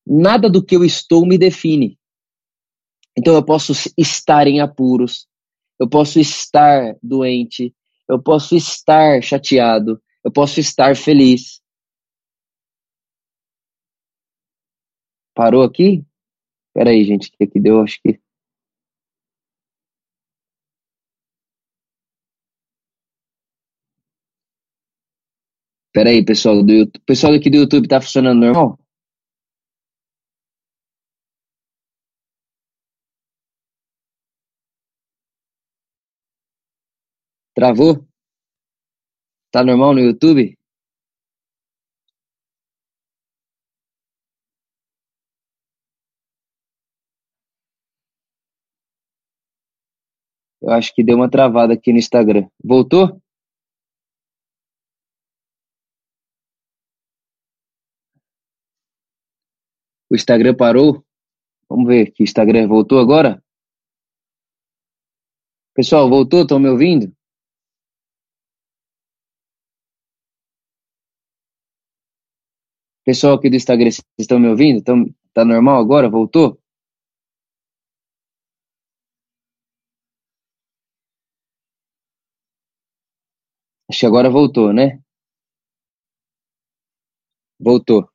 nada 0.05 0.49
do 0.49 0.63
que 0.63 0.75
eu 0.75 0.85
estou 0.85 1.25
me 1.25 1.37
define. 1.37 1.97
Então 3.17 3.33
eu 3.33 3.43
posso 3.43 3.73
estar 3.97 4.47
em 4.47 4.61
apuros, 4.61 5.27
eu 5.79 5.89
posso 5.89 6.19
estar 6.19 6.95
doente, 7.01 7.75
eu 8.07 8.21
posso 8.21 8.55
estar 8.55 9.21
chateado, 9.21 10.01
eu 10.23 10.31
posso 10.31 10.59
estar 10.59 10.95
feliz. 10.95 11.61
Parou 15.39 15.63
aqui? 15.63 16.05
Espera 16.69 16.89
aí, 16.91 17.03
gente, 17.05 17.31
que 17.31 17.43
aqui 17.45 17.59
deu, 17.61 17.81
acho 17.81 17.97
que. 18.01 18.19
Espera 25.87 26.09
aí, 26.09 26.23
pessoal 26.25 26.63
do 26.63 26.71
YouTube. 26.71 27.01
Pessoal 27.05 27.33
aqui 27.33 27.49
do 27.49 27.57
YouTube 27.57 27.87
tá 27.87 28.01
funcionando 28.01 28.39
normal? 28.41 28.77
Travou? 37.53 38.05
Tá 39.51 39.63
normal 39.63 39.93
no 39.93 39.99
YouTube? 39.99 40.58
Eu 50.69 50.73
acho 50.75 50.93
que 50.93 51.03
deu 51.03 51.15
uma 51.17 51.27
travada 51.29 51.73
aqui 51.73 51.91
no 51.91 51.97
Instagram. 51.97 52.47
Voltou? 52.63 53.19
O 60.11 60.15
Instagram 60.15 60.55
parou? 60.55 61.03
Vamos 61.67 61.87
ver 61.87 62.13
o 62.19 62.23
Instagram 62.23 62.67
voltou 62.67 62.99
agora? 62.99 63.43
Pessoal, 65.73 66.07
voltou? 66.07 66.43
Estão 66.43 66.59
me 66.59 66.69
ouvindo? 66.69 67.11
Pessoal 73.03 73.33
aqui 73.35 73.49
do 73.49 73.55
Instagram, 73.55 73.89
vocês 73.89 74.05
estão 74.19 74.39
me 74.39 74.47
ouvindo? 74.49 74.83
Tão, 74.83 75.05
tá 75.33 75.43
normal 75.43 75.79
agora? 75.79 76.07
Voltou? 76.09 76.58
Acho 83.89 84.01
que 84.01 84.05
agora 84.05 84.29
voltou, 84.29 84.71
né? 84.71 84.99
Voltou. 87.59 88.07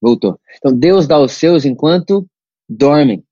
Voltou. 0.00 0.38
Então 0.56 0.76
Deus 0.78 1.06
dá 1.06 1.18
os 1.18 1.32
seus 1.32 1.64
enquanto 1.64 2.28
dormem. 2.68 3.24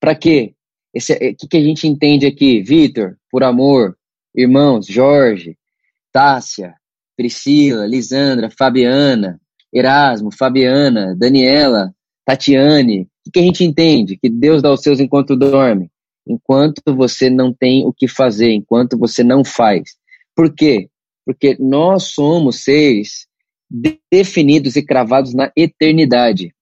Para 0.00 0.14
quê? 0.14 0.54
O 0.92 0.98
é, 0.98 1.34
que, 1.34 1.46
que 1.48 1.56
a 1.56 1.62
gente 1.62 1.86
entende 1.86 2.26
aqui? 2.26 2.62
Vitor, 2.62 3.16
por 3.30 3.44
amor, 3.44 3.96
irmãos, 4.34 4.86
Jorge, 4.86 5.56
Tássia, 6.12 6.74
Priscila, 7.16 7.86
Lisandra, 7.86 8.50
Fabiana, 8.50 9.40
Erasmo, 9.72 10.32
Fabiana, 10.32 11.14
Daniela, 11.14 11.94
Tatiane. 12.24 13.02
O 13.02 13.06
que, 13.24 13.30
que 13.34 13.38
a 13.38 13.42
gente 13.42 13.64
entende? 13.64 14.16
Que 14.16 14.28
Deus 14.28 14.60
dá 14.60 14.72
os 14.72 14.82
seus 14.82 14.98
enquanto 14.98 15.36
dorme 15.36 15.90
enquanto 16.26 16.94
você 16.94 17.28
não 17.28 17.52
tem 17.52 17.86
o 17.86 17.92
que 17.92 18.06
fazer, 18.08 18.52
enquanto 18.52 18.98
você 18.98 19.24
não 19.24 19.44
faz. 19.44 19.96
Por 20.34 20.54
quê? 20.54 20.88
Porque 21.24 21.56
nós 21.58 22.04
somos 22.04 22.62
seres 22.64 23.26
definidos 24.10 24.76
e 24.76 24.84
cravados 24.84 25.34
na 25.34 25.52
eternidade. 25.56 26.54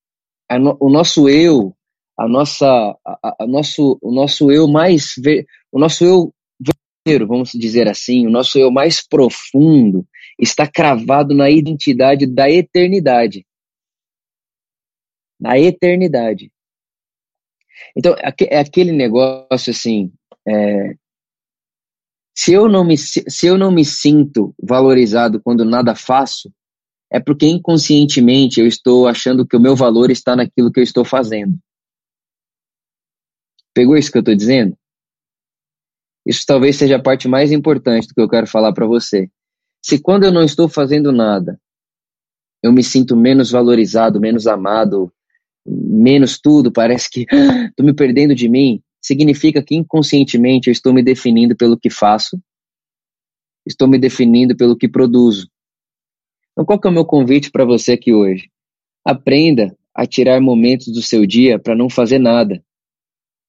o 0.80 0.90
nosso 0.90 1.28
eu, 1.28 1.74
a 2.18 2.28
nossa, 2.28 2.66
a, 3.04 3.36
a, 3.40 3.46
nosso, 3.46 3.98
o 4.02 4.12
nosso 4.12 4.50
eu 4.50 4.66
mais, 4.66 5.14
o 5.72 5.78
nosso 5.78 6.04
eu 6.04 6.34
verdadeiro, 6.60 7.26
vamos 7.26 7.50
dizer 7.52 7.88
assim, 7.88 8.26
o 8.26 8.30
nosso 8.30 8.58
eu 8.58 8.70
mais 8.70 9.06
profundo, 9.06 10.06
está 10.38 10.66
cravado 10.66 11.34
na 11.34 11.50
identidade 11.50 12.26
da 12.26 12.50
eternidade. 12.50 13.46
Na 15.40 15.58
eternidade. 15.58 16.50
Então, 17.96 18.14
é 18.18 18.58
aquele 18.58 18.92
negócio 18.92 19.70
assim. 19.70 20.12
É, 20.46 20.94
se, 22.34 22.52
eu 22.52 22.68
não 22.68 22.84
me, 22.84 22.96
se 22.96 23.46
eu 23.46 23.58
não 23.58 23.70
me 23.70 23.84
sinto 23.84 24.54
valorizado 24.62 25.40
quando 25.42 25.64
nada 25.64 25.94
faço, 25.94 26.52
é 27.10 27.18
porque 27.18 27.46
inconscientemente 27.46 28.60
eu 28.60 28.66
estou 28.66 29.08
achando 29.08 29.46
que 29.46 29.56
o 29.56 29.60
meu 29.60 29.74
valor 29.74 30.10
está 30.10 30.36
naquilo 30.36 30.70
que 30.70 30.80
eu 30.80 30.84
estou 30.84 31.04
fazendo. 31.04 31.58
Pegou 33.74 33.96
isso 33.96 34.10
que 34.10 34.18
eu 34.18 34.22
estou 34.22 34.34
dizendo? 34.34 34.76
Isso 36.26 36.44
talvez 36.46 36.76
seja 36.76 36.96
a 36.96 37.02
parte 37.02 37.26
mais 37.26 37.50
importante 37.50 38.08
do 38.08 38.14
que 38.14 38.20
eu 38.20 38.28
quero 38.28 38.46
falar 38.46 38.72
para 38.72 38.86
você. 38.86 39.30
Se 39.82 39.98
quando 40.00 40.24
eu 40.24 40.32
não 40.32 40.42
estou 40.42 40.68
fazendo 40.68 41.10
nada, 41.10 41.58
eu 42.62 42.72
me 42.72 42.82
sinto 42.82 43.16
menos 43.16 43.50
valorizado, 43.50 44.20
menos 44.20 44.46
amado, 44.46 45.12
menos 45.68 46.40
tudo, 46.40 46.72
parece 46.72 47.10
que 47.10 47.26
estou 47.70 47.84
me 47.84 47.94
perdendo 47.94 48.34
de 48.34 48.48
mim, 48.48 48.82
significa 49.00 49.62
que 49.62 49.74
inconscientemente 49.74 50.68
eu 50.68 50.72
estou 50.72 50.92
me 50.92 51.02
definindo 51.02 51.56
pelo 51.56 51.78
que 51.78 51.90
faço, 51.90 52.40
estou 53.66 53.86
me 53.86 53.98
definindo 53.98 54.56
pelo 54.56 54.76
que 54.76 54.88
produzo. 54.88 55.48
Então, 56.52 56.64
qual 56.64 56.80
que 56.80 56.88
é 56.88 56.90
o 56.90 56.94
meu 56.94 57.04
convite 57.04 57.50
para 57.50 57.64
você 57.64 57.92
aqui 57.92 58.12
hoje? 58.12 58.50
Aprenda 59.04 59.76
a 59.94 60.06
tirar 60.06 60.40
momentos 60.40 60.88
do 60.88 61.02
seu 61.02 61.26
dia 61.26 61.58
para 61.58 61.74
não 61.74 61.88
fazer 61.88 62.18
nada. 62.18 62.62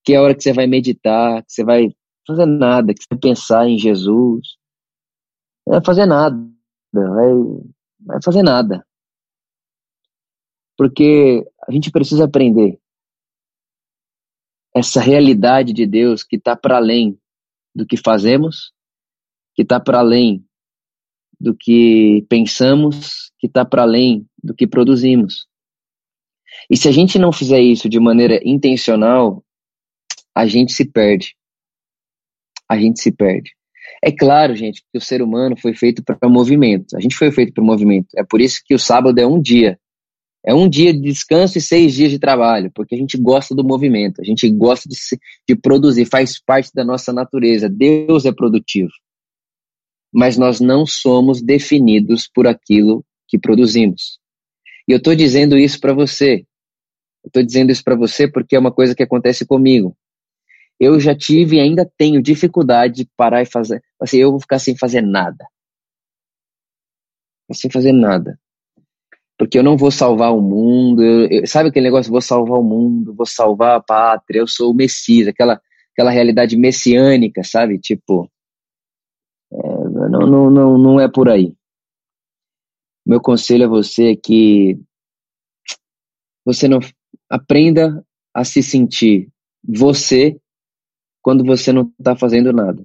Que 0.03 0.13
é 0.13 0.17
a 0.17 0.21
hora 0.21 0.35
que 0.35 0.43
você 0.43 0.53
vai 0.53 0.67
meditar, 0.67 1.43
que 1.43 1.51
você 1.51 1.63
vai 1.63 1.89
fazer 2.27 2.45
nada, 2.45 2.93
que 2.93 3.01
você 3.01 3.07
vai 3.11 3.19
pensar 3.19 3.67
em 3.67 3.77
Jesus. 3.77 4.47
Não 5.65 5.75
vai 5.75 5.83
fazer 5.83 6.05
nada, 6.05 6.37
vai, 6.93 7.33
vai 8.05 8.19
fazer 8.23 8.43
nada. 8.43 8.85
Porque 10.79 11.45
a 11.67 11.73
gente 11.73 11.91
precisa 11.91 12.23
aprender 12.23 12.79
essa 14.73 15.01
realidade 15.01 15.73
de 15.73 15.85
Deus 15.85 16.23
que 16.23 16.37
está 16.37 16.55
para 16.55 16.77
além 16.77 17.19
do 17.75 17.85
que 17.85 17.97
fazemos, 17.97 18.71
que 19.53 19.63
está 19.63 19.77
para 19.77 19.99
além 19.99 20.41
do 21.37 21.53
que 21.53 22.25
pensamos, 22.29 23.29
que 23.37 23.47
está 23.47 23.65
para 23.65 23.81
além 23.81 24.25
do 24.41 24.55
que 24.55 24.65
produzimos. 24.65 25.49
E 26.69 26.77
se 26.77 26.87
a 26.87 26.93
gente 26.93 27.19
não 27.19 27.33
fizer 27.33 27.59
isso 27.59 27.89
de 27.89 27.99
maneira 27.99 28.39
intencional, 28.41 29.43
a 30.33 30.47
gente 30.47 30.71
se 30.71 30.85
perde. 30.85 31.35
A 32.69 32.79
gente 32.79 33.01
se 33.01 33.11
perde. 33.11 33.51
É 34.01 34.13
claro, 34.13 34.55
gente, 34.55 34.81
que 34.89 34.97
o 34.97 35.01
ser 35.01 35.21
humano 35.21 35.57
foi 35.57 35.73
feito 35.73 36.01
para 36.01 36.29
movimento. 36.29 36.95
A 36.95 37.01
gente 37.01 37.17
foi 37.17 37.33
feito 37.33 37.51
para 37.51 37.61
movimento. 37.61 38.07
É 38.15 38.23
por 38.23 38.39
isso 38.39 38.61
que 38.65 38.73
o 38.73 38.79
sábado 38.79 39.19
é 39.19 39.27
um 39.27 39.41
dia. 39.41 39.77
É 40.45 40.53
um 40.53 40.69
dia 40.69 40.93
de 40.93 41.01
descanso 41.01 41.57
e 41.57 41.61
seis 41.61 41.93
dias 41.93 42.11
de 42.11 42.17
trabalho, 42.17 42.71
porque 42.73 42.95
a 42.95 42.97
gente 42.97 43.17
gosta 43.17 43.53
do 43.53 43.63
movimento, 43.63 44.21
a 44.21 44.23
gente 44.23 44.49
gosta 44.49 44.87
de, 44.87 44.95
de 45.47 45.55
produzir, 45.55 46.05
faz 46.05 46.41
parte 46.41 46.71
da 46.73 46.83
nossa 46.83 47.11
natureza. 47.11 47.67
Deus 47.67 48.25
é 48.25 48.31
produtivo. 48.31 48.91
Mas 50.11 50.37
nós 50.37 50.59
não 50.59 50.85
somos 50.85 51.41
definidos 51.41 52.27
por 52.33 52.47
aquilo 52.47 53.05
que 53.27 53.37
produzimos. 53.37 54.17
E 54.87 54.93
eu 54.93 54.97
estou 54.97 55.13
dizendo 55.13 55.57
isso 55.57 55.79
para 55.79 55.93
você. 55.93 56.45
Eu 57.23 57.27
estou 57.27 57.43
dizendo 57.43 57.71
isso 57.71 57.83
para 57.83 57.95
você 57.95 58.27
porque 58.27 58.55
é 58.55 58.59
uma 58.59 58.71
coisa 58.71 58.95
que 58.95 59.03
acontece 59.03 59.45
comigo. 59.45 59.95
Eu 60.79 60.99
já 61.01 61.13
tive 61.13 61.57
e 61.57 61.59
ainda 61.59 61.91
tenho 61.97 62.23
dificuldade 62.23 63.03
de 63.03 63.09
parar 63.17 63.41
e 63.41 63.45
fazer. 63.45 63.83
Assim, 63.99 64.17
eu 64.17 64.31
vou 64.31 64.39
ficar 64.39 64.57
sem 64.57 64.75
fazer 64.77 65.01
nada. 65.01 65.45
Sem 67.51 67.69
fazer 67.69 67.91
nada 67.91 68.39
porque 69.39 69.57
eu 69.57 69.63
não 69.63 69.77
vou 69.77 69.89
salvar 69.89 70.35
o 70.35 70.41
mundo. 70.41 71.01
Eu, 71.01 71.27
eu, 71.29 71.47
sabe 71.47 71.69
aquele 71.69 71.85
negócio? 71.85 72.11
Vou 72.11 72.21
salvar 72.21 72.59
o 72.59 72.63
mundo, 72.63 73.13
vou 73.13 73.25
salvar 73.25 73.77
a 73.77 73.81
pátria, 73.81 74.39
eu 74.39 74.47
sou 74.47 74.71
o 74.71 74.75
Messias, 74.75 75.29
aquela, 75.29 75.61
aquela 75.93 76.11
realidade 76.11 76.57
messiânica, 76.57 77.41
sabe? 77.41 77.79
Tipo, 77.79 78.29
é, 79.53 79.57
não, 79.57 80.27
não, 80.27 80.49
não, 80.49 80.77
não 80.77 80.99
é 80.99 81.07
por 81.07 81.29
aí. 81.29 81.55
Meu 83.07 83.21
conselho 83.21 83.63
a 83.63 83.69
você 83.69 84.11
é 84.11 84.15
que 84.15 84.77
você 86.45 86.67
não 86.67 86.79
aprenda 87.29 88.05
a 88.33 88.43
se 88.43 88.61
sentir 88.61 89.29
você 89.63 90.37
quando 91.21 91.45
você 91.45 91.71
não 91.71 91.89
está 91.97 92.13
fazendo 92.13 92.51
nada. 92.51 92.83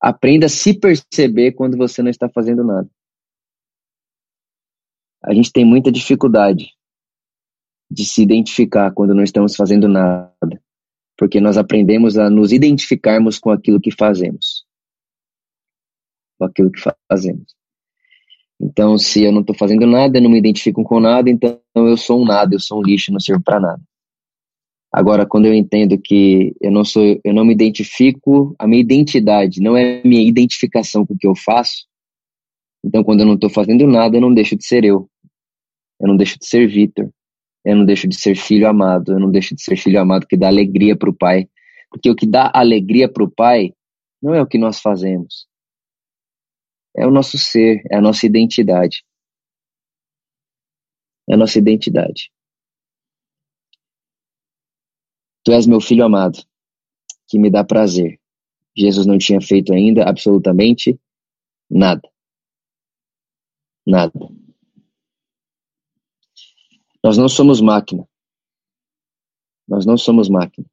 Aprenda 0.00 0.46
a 0.46 0.48
se 0.48 0.78
perceber 0.78 1.52
quando 1.52 1.76
você 1.76 2.02
não 2.02 2.10
está 2.10 2.28
fazendo 2.28 2.62
nada 2.62 2.88
a 5.26 5.34
gente 5.34 5.52
tem 5.52 5.64
muita 5.64 5.90
dificuldade 5.90 6.72
de 7.90 8.04
se 8.04 8.22
identificar 8.22 8.92
quando 8.92 9.14
não 9.14 9.22
estamos 9.22 9.56
fazendo 9.56 9.88
nada, 9.88 10.62
porque 11.16 11.40
nós 11.40 11.56
aprendemos 11.56 12.16
a 12.16 12.30
nos 12.30 12.52
identificarmos 12.52 13.38
com 13.38 13.50
aquilo 13.50 13.80
que 13.80 13.90
fazemos. 13.90 14.64
Com 16.38 16.44
aquilo 16.44 16.70
que 16.70 16.80
fazemos. 17.10 17.56
Então, 18.60 18.96
se 18.98 19.22
eu 19.22 19.32
não 19.32 19.40
estou 19.40 19.54
fazendo 19.54 19.86
nada, 19.86 20.16
eu 20.16 20.22
não 20.22 20.30
me 20.30 20.38
identifico 20.38 20.82
com 20.82 21.00
nada, 21.00 21.28
então 21.28 21.60
eu 21.74 21.96
sou 21.96 22.22
um 22.22 22.24
nada, 22.24 22.54
eu 22.54 22.60
sou 22.60 22.78
um 22.78 22.82
lixo, 22.82 23.12
não 23.12 23.20
sirvo 23.20 23.42
para 23.42 23.60
nada. 23.60 23.82
Agora, 24.92 25.26
quando 25.26 25.46
eu 25.46 25.52
entendo 25.52 25.98
que 25.98 26.54
eu 26.60 26.70
não 26.70 26.84
sou, 26.84 27.20
eu 27.22 27.34
não 27.34 27.44
me 27.44 27.52
identifico, 27.52 28.54
a 28.58 28.66
minha 28.66 28.80
identidade 28.80 29.60
não 29.60 29.76
é 29.76 30.02
minha 30.02 30.26
identificação 30.26 31.04
com 31.04 31.14
o 31.14 31.18
que 31.18 31.26
eu 31.26 31.34
faço. 31.34 31.86
Então, 32.82 33.04
quando 33.04 33.20
eu 33.20 33.26
não 33.26 33.34
estou 33.34 33.50
fazendo 33.50 33.86
nada, 33.86 34.16
eu 34.16 34.20
não 34.20 34.32
deixo 34.32 34.56
de 34.56 34.64
ser 34.64 34.84
eu. 34.84 35.10
Eu 36.00 36.08
não 36.08 36.16
deixo 36.16 36.38
de 36.38 36.46
ser 36.46 36.66
Vitor. 36.66 37.10
Eu 37.64 37.76
não 37.76 37.84
deixo 37.84 38.06
de 38.06 38.14
ser 38.16 38.36
filho 38.36 38.68
amado. 38.68 39.12
Eu 39.12 39.18
não 39.18 39.30
deixo 39.30 39.54
de 39.54 39.62
ser 39.62 39.76
filho 39.76 40.00
amado 40.00 40.26
que 40.26 40.36
dá 40.36 40.48
alegria 40.48 40.96
para 40.96 41.10
o 41.10 41.14
pai. 41.14 41.48
Porque 41.90 42.10
o 42.10 42.14
que 42.14 42.26
dá 42.26 42.50
alegria 42.54 43.10
para 43.10 43.24
o 43.24 43.30
pai 43.30 43.72
não 44.22 44.34
é 44.34 44.42
o 44.42 44.46
que 44.46 44.58
nós 44.58 44.80
fazemos. 44.80 45.46
É 46.96 47.06
o 47.06 47.10
nosso 47.10 47.36
ser, 47.38 47.82
é 47.90 47.96
a 47.96 48.00
nossa 48.00 48.26
identidade. 48.26 49.04
É 51.28 51.34
a 51.34 51.36
nossa 51.36 51.58
identidade. 51.58 52.30
Tu 55.44 55.52
és 55.52 55.66
meu 55.66 55.80
filho 55.80 56.04
amado, 56.04 56.38
que 57.28 57.38
me 57.38 57.50
dá 57.50 57.62
prazer. 57.62 58.18
Jesus 58.76 59.06
não 59.06 59.18
tinha 59.18 59.40
feito 59.40 59.72
ainda 59.72 60.04
absolutamente 60.04 60.98
nada. 61.70 62.08
Nada. 63.86 64.45
Nós 67.06 67.16
não 67.16 67.28
somos 67.28 67.60
máquina. 67.60 68.04
Nós 69.68 69.86
não 69.86 69.96
somos 69.96 70.28
máquina. 70.28 70.66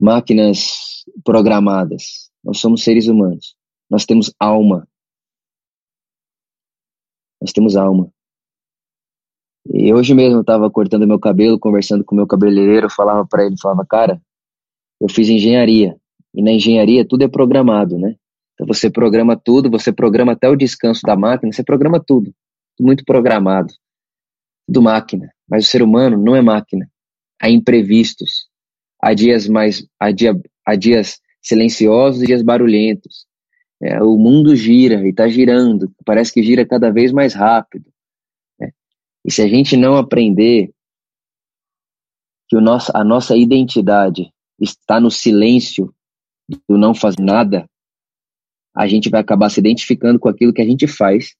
Máquinas 0.00 1.04
programadas. 1.24 2.30
Nós 2.44 2.60
somos 2.60 2.84
seres 2.84 3.08
humanos. 3.08 3.56
Nós 3.90 4.06
temos 4.06 4.32
alma. 4.38 4.86
Nós 7.40 7.50
temos 7.50 7.74
alma. 7.74 8.12
E 9.74 9.92
hoje 9.92 10.14
mesmo 10.14 10.36
eu 10.36 10.42
estava 10.42 10.70
cortando 10.70 11.04
meu 11.04 11.18
cabelo, 11.18 11.58
conversando 11.58 12.04
com 12.04 12.14
meu 12.14 12.28
cabeleireiro, 12.28 12.86
eu 12.86 12.90
falava 12.90 13.26
para 13.26 13.44
ele, 13.44 13.56
falava, 13.60 13.84
cara, 13.84 14.22
eu 15.00 15.08
fiz 15.08 15.28
engenharia. 15.28 15.98
E 16.32 16.40
na 16.40 16.52
engenharia 16.52 17.04
tudo 17.04 17.22
é 17.24 17.28
programado, 17.28 17.98
né? 17.98 18.14
Então 18.54 18.68
você 18.68 18.88
programa 18.88 19.36
tudo, 19.36 19.68
você 19.68 19.92
programa 19.92 20.30
até 20.30 20.48
o 20.48 20.54
descanso 20.54 21.02
da 21.02 21.16
máquina, 21.16 21.52
você 21.52 21.64
programa 21.64 21.98
tudo. 21.98 22.32
Muito 22.78 23.04
programado 23.04 23.74
do 24.72 24.82
máquina, 24.82 25.30
mas 25.48 25.66
o 25.66 25.68
ser 25.68 25.82
humano 25.82 26.16
não 26.16 26.34
é 26.34 26.40
máquina. 26.40 26.90
Há 27.40 27.50
imprevistos, 27.50 28.48
há 29.00 29.12
dias 29.12 29.46
mais, 29.46 29.86
há, 30.00 30.10
dia, 30.10 30.32
há 30.64 30.74
dias 30.74 31.20
silenciosos 31.42 32.22
e 32.22 32.26
dias 32.26 32.42
barulhentos. 32.42 33.26
É, 33.82 34.02
o 34.02 34.16
mundo 34.16 34.56
gira 34.56 35.04
e 35.06 35.10
está 35.10 35.28
girando, 35.28 35.92
parece 36.04 36.32
que 36.32 36.42
gira 36.42 36.64
cada 36.64 36.90
vez 36.90 37.12
mais 37.12 37.34
rápido. 37.34 37.84
Né? 38.58 38.70
E 39.24 39.30
se 39.30 39.42
a 39.42 39.48
gente 39.48 39.76
não 39.76 39.96
aprender 39.96 40.72
que 42.48 42.56
o 42.56 42.60
nosso, 42.60 42.90
a 42.94 43.04
nossa 43.04 43.36
identidade 43.36 44.32
está 44.60 45.00
no 45.00 45.10
silêncio 45.10 45.92
do 46.68 46.78
não 46.78 46.94
fazer 46.94 47.22
nada, 47.22 47.68
a 48.74 48.86
gente 48.86 49.10
vai 49.10 49.20
acabar 49.20 49.50
se 49.50 49.60
identificando 49.60 50.18
com 50.18 50.28
aquilo 50.28 50.52
que 50.52 50.62
a 50.62 50.66
gente 50.66 50.86
faz 50.86 51.34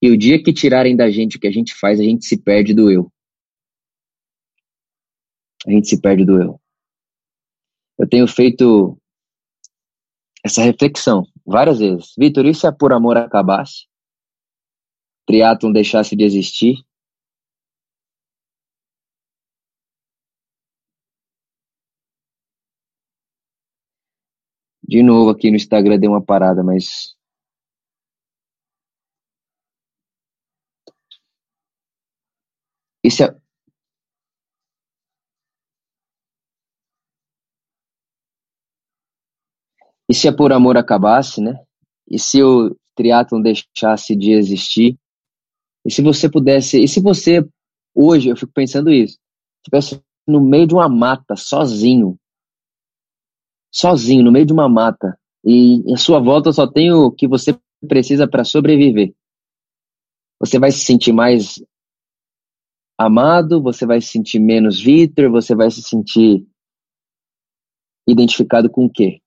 e 0.00 0.10
o 0.10 0.18
dia 0.18 0.42
que 0.42 0.52
tirarem 0.52 0.96
da 0.96 1.10
gente 1.10 1.36
o 1.36 1.40
que 1.40 1.46
a 1.46 1.52
gente 1.52 1.74
faz, 1.74 1.98
a 2.00 2.02
gente 2.02 2.24
se 2.24 2.40
perde 2.40 2.74
do 2.74 2.90
eu. 2.90 3.10
A 5.66 5.70
gente 5.70 5.88
se 5.88 6.00
perde 6.00 6.24
do 6.24 6.40
eu. 6.40 6.60
Eu 7.98 8.08
tenho 8.08 8.26
feito 8.28 8.98
essa 10.44 10.62
reflexão 10.62 11.24
várias 11.44 11.78
vezes. 11.78 12.12
Vitor, 12.16 12.54
se 12.54 12.66
a 12.66 12.72
por 12.72 12.92
amor 12.92 13.16
acabasse? 13.16 13.86
Triatlon 15.26 15.72
deixasse 15.72 16.14
de 16.14 16.24
existir? 16.24 16.76
De 24.88 25.02
novo 25.02 25.30
aqui 25.30 25.50
no 25.50 25.56
Instagram 25.56 25.98
deu 25.98 26.12
uma 26.12 26.22
parada, 26.22 26.62
mas 26.62 27.16
E 33.06 33.10
se, 33.10 33.22
e 40.08 40.12
se 40.12 40.26
a 40.26 40.34
Por 40.34 40.52
Amor 40.52 40.76
acabasse, 40.76 41.40
né? 41.40 41.64
E 42.10 42.18
se 42.18 42.42
o 42.42 42.76
triatlon 42.96 43.40
deixasse 43.40 44.16
de 44.16 44.32
existir? 44.32 44.98
E 45.84 45.92
se 45.92 46.02
você 46.02 46.28
pudesse, 46.28 46.82
e 46.82 46.88
se 46.88 47.00
você 47.00 47.48
hoje, 47.94 48.28
eu 48.28 48.36
fico 48.36 48.50
pensando 48.52 48.90
isso, 48.90 49.20
estivesse 49.58 50.02
no 50.26 50.40
meio 50.40 50.66
de 50.66 50.74
uma 50.74 50.88
mata, 50.88 51.36
sozinho, 51.36 52.18
sozinho, 53.72 54.24
no 54.24 54.32
meio 54.32 54.46
de 54.46 54.52
uma 54.52 54.68
mata, 54.68 55.16
e 55.44 55.80
à 55.94 55.96
sua 55.96 56.18
volta 56.18 56.52
só 56.52 56.66
tem 56.66 56.92
o 56.92 57.12
que 57.12 57.28
você 57.28 57.56
precisa 57.86 58.26
para 58.26 58.42
sobreviver. 58.42 59.14
Você 60.40 60.58
vai 60.58 60.72
se 60.72 60.80
sentir 60.80 61.12
mais 61.12 61.62
amado, 62.98 63.62
você 63.62 63.84
vai 63.86 64.00
se 64.00 64.08
sentir 64.08 64.38
menos 64.38 64.80
Vitor, 64.80 65.30
você 65.30 65.54
vai 65.54 65.70
se 65.70 65.82
sentir 65.82 66.46
identificado 68.08 68.70
com 68.70 68.86
o 68.86 68.90
quê? 68.90 69.20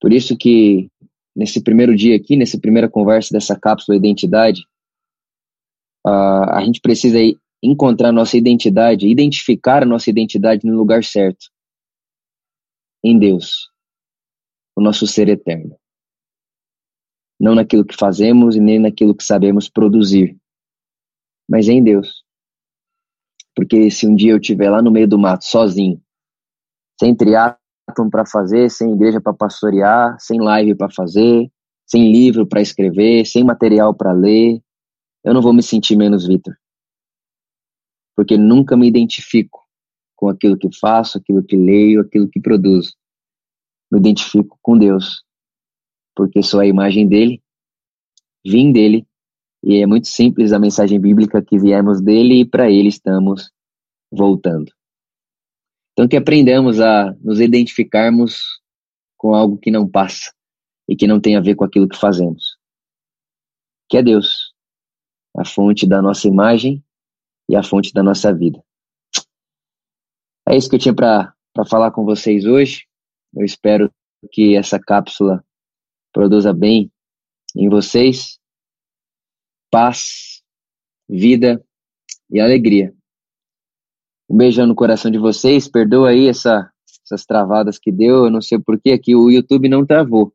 Por 0.00 0.12
isso 0.12 0.36
que 0.36 0.90
nesse 1.34 1.62
primeiro 1.62 1.94
dia 1.94 2.16
aqui, 2.16 2.36
nessa 2.36 2.58
primeira 2.58 2.88
conversa 2.88 3.32
dessa 3.32 3.58
cápsula 3.58 3.96
identidade, 3.96 4.62
uh, 6.06 6.50
a 6.52 6.62
gente 6.64 6.80
precisa 6.80 7.18
encontrar 7.62 8.12
nossa 8.12 8.36
identidade, 8.36 9.08
identificar 9.08 9.82
a 9.82 9.86
nossa 9.86 10.10
identidade 10.10 10.66
no 10.66 10.76
lugar 10.76 11.04
certo, 11.04 11.46
em 13.02 13.18
Deus, 13.18 13.70
o 14.76 14.80
nosso 14.80 15.06
ser 15.06 15.28
eterno. 15.28 15.76
Não 17.40 17.54
naquilo 17.54 17.84
que 17.84 17.96
fazemos 17.96 18.56
e 18.56 18.60
nem 18.60 18.78
naquilo 18.78 19.14
que 19.14 19.22
sabemos 19.22 19.68
produzir, 19.68 20.36
mas 21.48 21.68
em 21.68 21.82
Deus. 21.82 22.24
Porque 23.54 23.90
se 23.90 24.06
um 24.06 24.14
dia 24.14 24.32
eu 24.32 24.38
estiver 24.38 24.70
lá 24.70 24.82
no 24.82 24.90
meio 24.90 25.08
do 25.08 25.18
mato, 25.18 25.44
sozinho, 25.44 26.00
sem 27.00 27.14
triar 27.14 27.58
para 28.10 28.26
fazer, 28.26 28.70
sem 28.70 28.92
igreja 28.92 29.20
para 29.20 29.32
pastorear, 29.32 30.16
sem 30.20 30.40
live 30.40 30.74
para 30.74 30.90
fazer, 30.90 31.50
sem 31.86 32.12
livro 32.12 32.46
para 32.46 32.60
escrever, 32.60 33.24
sem 33.26 33.42
material 33.42 33.94
para 33.94 34.12
ler, 34.12 34.62
eu 35.24 35.32
não 35.32 35.40
vou 35.40 35.54
me 35.54 35.62
sentir 35.62 35.96
menos 35.96 36.26
Vitor. 36.26 36.54
Porque 38.14 38.36
nunca 38.36 38.76
me 38.76 38.86
identifico 38.86 39.66
com 40.14 40.28
aquilo 40.28 40.58
que 40.58 40.68
faço, 40.78 41.16
aquilo 41.16 41.42
que 41.42 41.56
leio, 41.56 42.00
aquilo 42.00 42.28
que 42.28 42.40
produzo. 42.40 42.94
Me 43.90 43.98
identifico 43.98 44.58
com 44.60 44.76
Deus, 44.76 45.24
porque 46.14 46.42
sou 46.42 46.60
a 46.60 46.66
imagem 46.66 47.08
dele, 47.08 47.42
vim 48.44 48.70
dele, 48.70 49.07
e 49.62 49.82
é 49.82 49.86
muito 49.86 50.08
simples 50.08 50.52
a 50.52 50.58
mensagem 50.58 51.00
bíblica 51.00 51.42
que 51.42 51.58
viemos 51.58 52.00
dele 52.00 52.40
e 52.40 52.44
para 52.44 52.70
ele 52.70 52.88
estamos 52.88 53.50
voltando. 54.10 54.72
Então, 55.92 56.06
que 56.06 56.16
aprendamos 56.16 56.80
a 56.80 57.12
nos 57.20 57.40
identificarmos 57.40 58.60
com 59.16 59.34
algo 59.34 59.58
que 59.58 59.70
não 59.70 59.88
passa 59.88 60.32
e 60.88 60.94
que 60.94 61.06
não 61.06 61.20
tem 61.20 61.36
a 61.36 61.40
ver 61.40 61.56
com 61.56 61.64
aquilo 61.64 61.88
que 61.88 61.98
fazemos. 61.98 62.56
Que 63.88 63.96
é 63.96 64.02
Deus, 64.02 64.54
a 65.36 65.44
fonte 65.44 65.86
da 65.86 66.00
nossa 66.00 66.28
imagem 66.28 66.84
e 67.50 67.56
a 67.56 67.62
fonte 67.62 67.92
da 67.92 68.02
nossa 68.02 68.32
vida. 68.32 68.62
É 70.48 70.56
isso 70.56 70.70
que 70.70 70.76
eu 70.76 70.80
tinha 70.80 70.94
para 70.94 71.34
falar 71.68 71.90
com 71.90 72.04
vocês 72.04 72.44
hoje. 72.44 72.86
Eu 73.34 73.44
espero 73.44 73.92
que 74.30 74.56
essa 74.56 74.78
cápsula 74.78 75.44
produza 76.12 76.52
bem 76.52 76.92
em 77.56 77.68
vocês 77.68 78.38
paz, 79.70 80.42
vida 81.08 81.64
e 82.30 82.40
alegria. 82.40 82.94
Um 84.28 84.36
beijão 84.36 84.66
no 84.66 84.74
coração 84.74 85.10
de 85.10 85.18
vocês. 85.18 85.68
Perdoa 85.68 86.10
aí 86.10 86.28
essa, 86.28 86.70
essas 87.04 87.24
travadas 87.24 87.78
que 87.78 87.90
deu. 87.90 88.24
Eu 88.24 88.30
não 88.30 88.42
sei 88.42 88.58
porquê 88.58 88.92
aqui 88.92 89.14
o 89.14 89.30
YouTube 89.30 89.68
não 89.68 89.86
travou. 89.86 90.32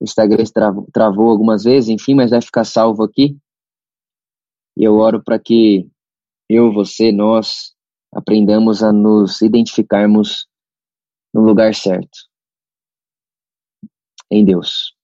O 0.00 0.04
Instagram 0.04 0.44
travou, 0.52 0.88
travou 0.92 1.30
algumas 1.30 1.62
vezes, 1.62 1.88
enfim, 1.88 2.14
mas 2.14 2.30
vai 2.30 2.42
ficar 2.42 2.64
salvo 2.64 3.04
aqui. 3.04 3.38
E 4.76 4.82
eu 4.82 4.96
oro 4.96 5.22
para 5.22 5.38
que 5.38 5.88
eu, 6.48 6.72
você, 6.72 7.12
nós 7.12 7.72
aprendamos 8.12 8.82
a 8.82 8.92
nos 8.92 9.40
identificarmos 9.40 10.48
no 11.32 11.42
lugar 11.42 11.74
certo. 11.74 12.18
Em 14.30 14.44
Deus. 14.44 14.94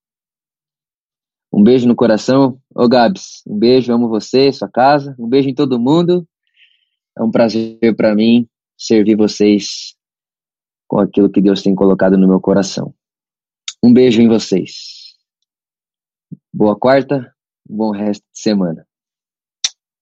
Um 1.58 1.62
beijo 1.64 1.88
no 1.88 1.96
coração. 1.96 2.56
Ô 2.72 2.88
Gabs, 2.88 3.42
um 3.44 3.58
beijo, 3.58 3.92
amo 3.92 4.08
você, 4.08 4.52
sua 4.52 4.70
casa. 4.70 5.16
Um 5.18 5.28
beijo 5.28 5.48
em 5.48 5.54
todo 5.54 5.80
mundo. 5.80 6.24
É 7.18 7.20
um 7.20 7.32
prazer 7.32 7.96
para 7.96 8.14
mim 8.14 8.48
servir 8.76 9.16
vocês 9.16 9.96
com 10.86 11.00
aquilo 11.00 11.28
que 11.28 11.40
Deus 11.40 11.60
tem 11.60 11.74
colocado 11.74 12.16
no 12.16 12.28
meu 12.28 12.40
coração. 12.40 12.94
Um 13.82 13.92
beijo 13.92 14.22
em 14.22 14.28
vocês. 14.28 15.16
Boa 16.54 16.78
quarta, 16.78 17.34
bom 17.68 17.90
resto 17.90 18.22
de 18.32 18.40
semana. 18.40 18.86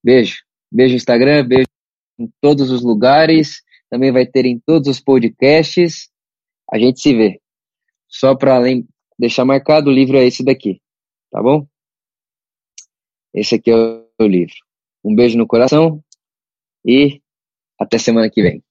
Beijo. 0.05 0.45
Beijo 0.71 0.93
no 0.93 0.97
Instagram, 0.99 1.49
beijo 1.49 1.69
em 2.19 2.31
todos 2.39 2.71
os 2.71 2.83
lugares. 2.83 3.63
Também 3.89 4.13
vai 4.13 4.27
ter 4.27 4.45
em 4.45 4.61
todos 4.61 4.89
os 4.89 5.01
podcasts. 5.01 6.11
A 6.71 6.79
gente 6.79 7.01
se 7.01 7.15
vê. 7.15 7.41
Só 8.07 8.35
para 8.35 8.61
deixar 9.19 9.47
marcado, 9.47 9.89
o 9.89 9.95
livro 9.95 10.19
é 10.19 10.27
esse 10.27 10.45
daqui. 10.45 10.83
Tá 11.31 11.43
bom? 11.43 11.67
Esse 13.35 13.57
aqui 13.57 13.71
é 13.71 13.75
o 13.75 14.27
livro. 14.27 14.55
Um 15.05 15.15
beijo 15.15 15.37
no 15.37 15.47
coração 15.47 16.03
e 16.85 17.21
até 17.79 17.99
semana 17.99 18.31
que 18.31 18.43
vem. 18.43 18.63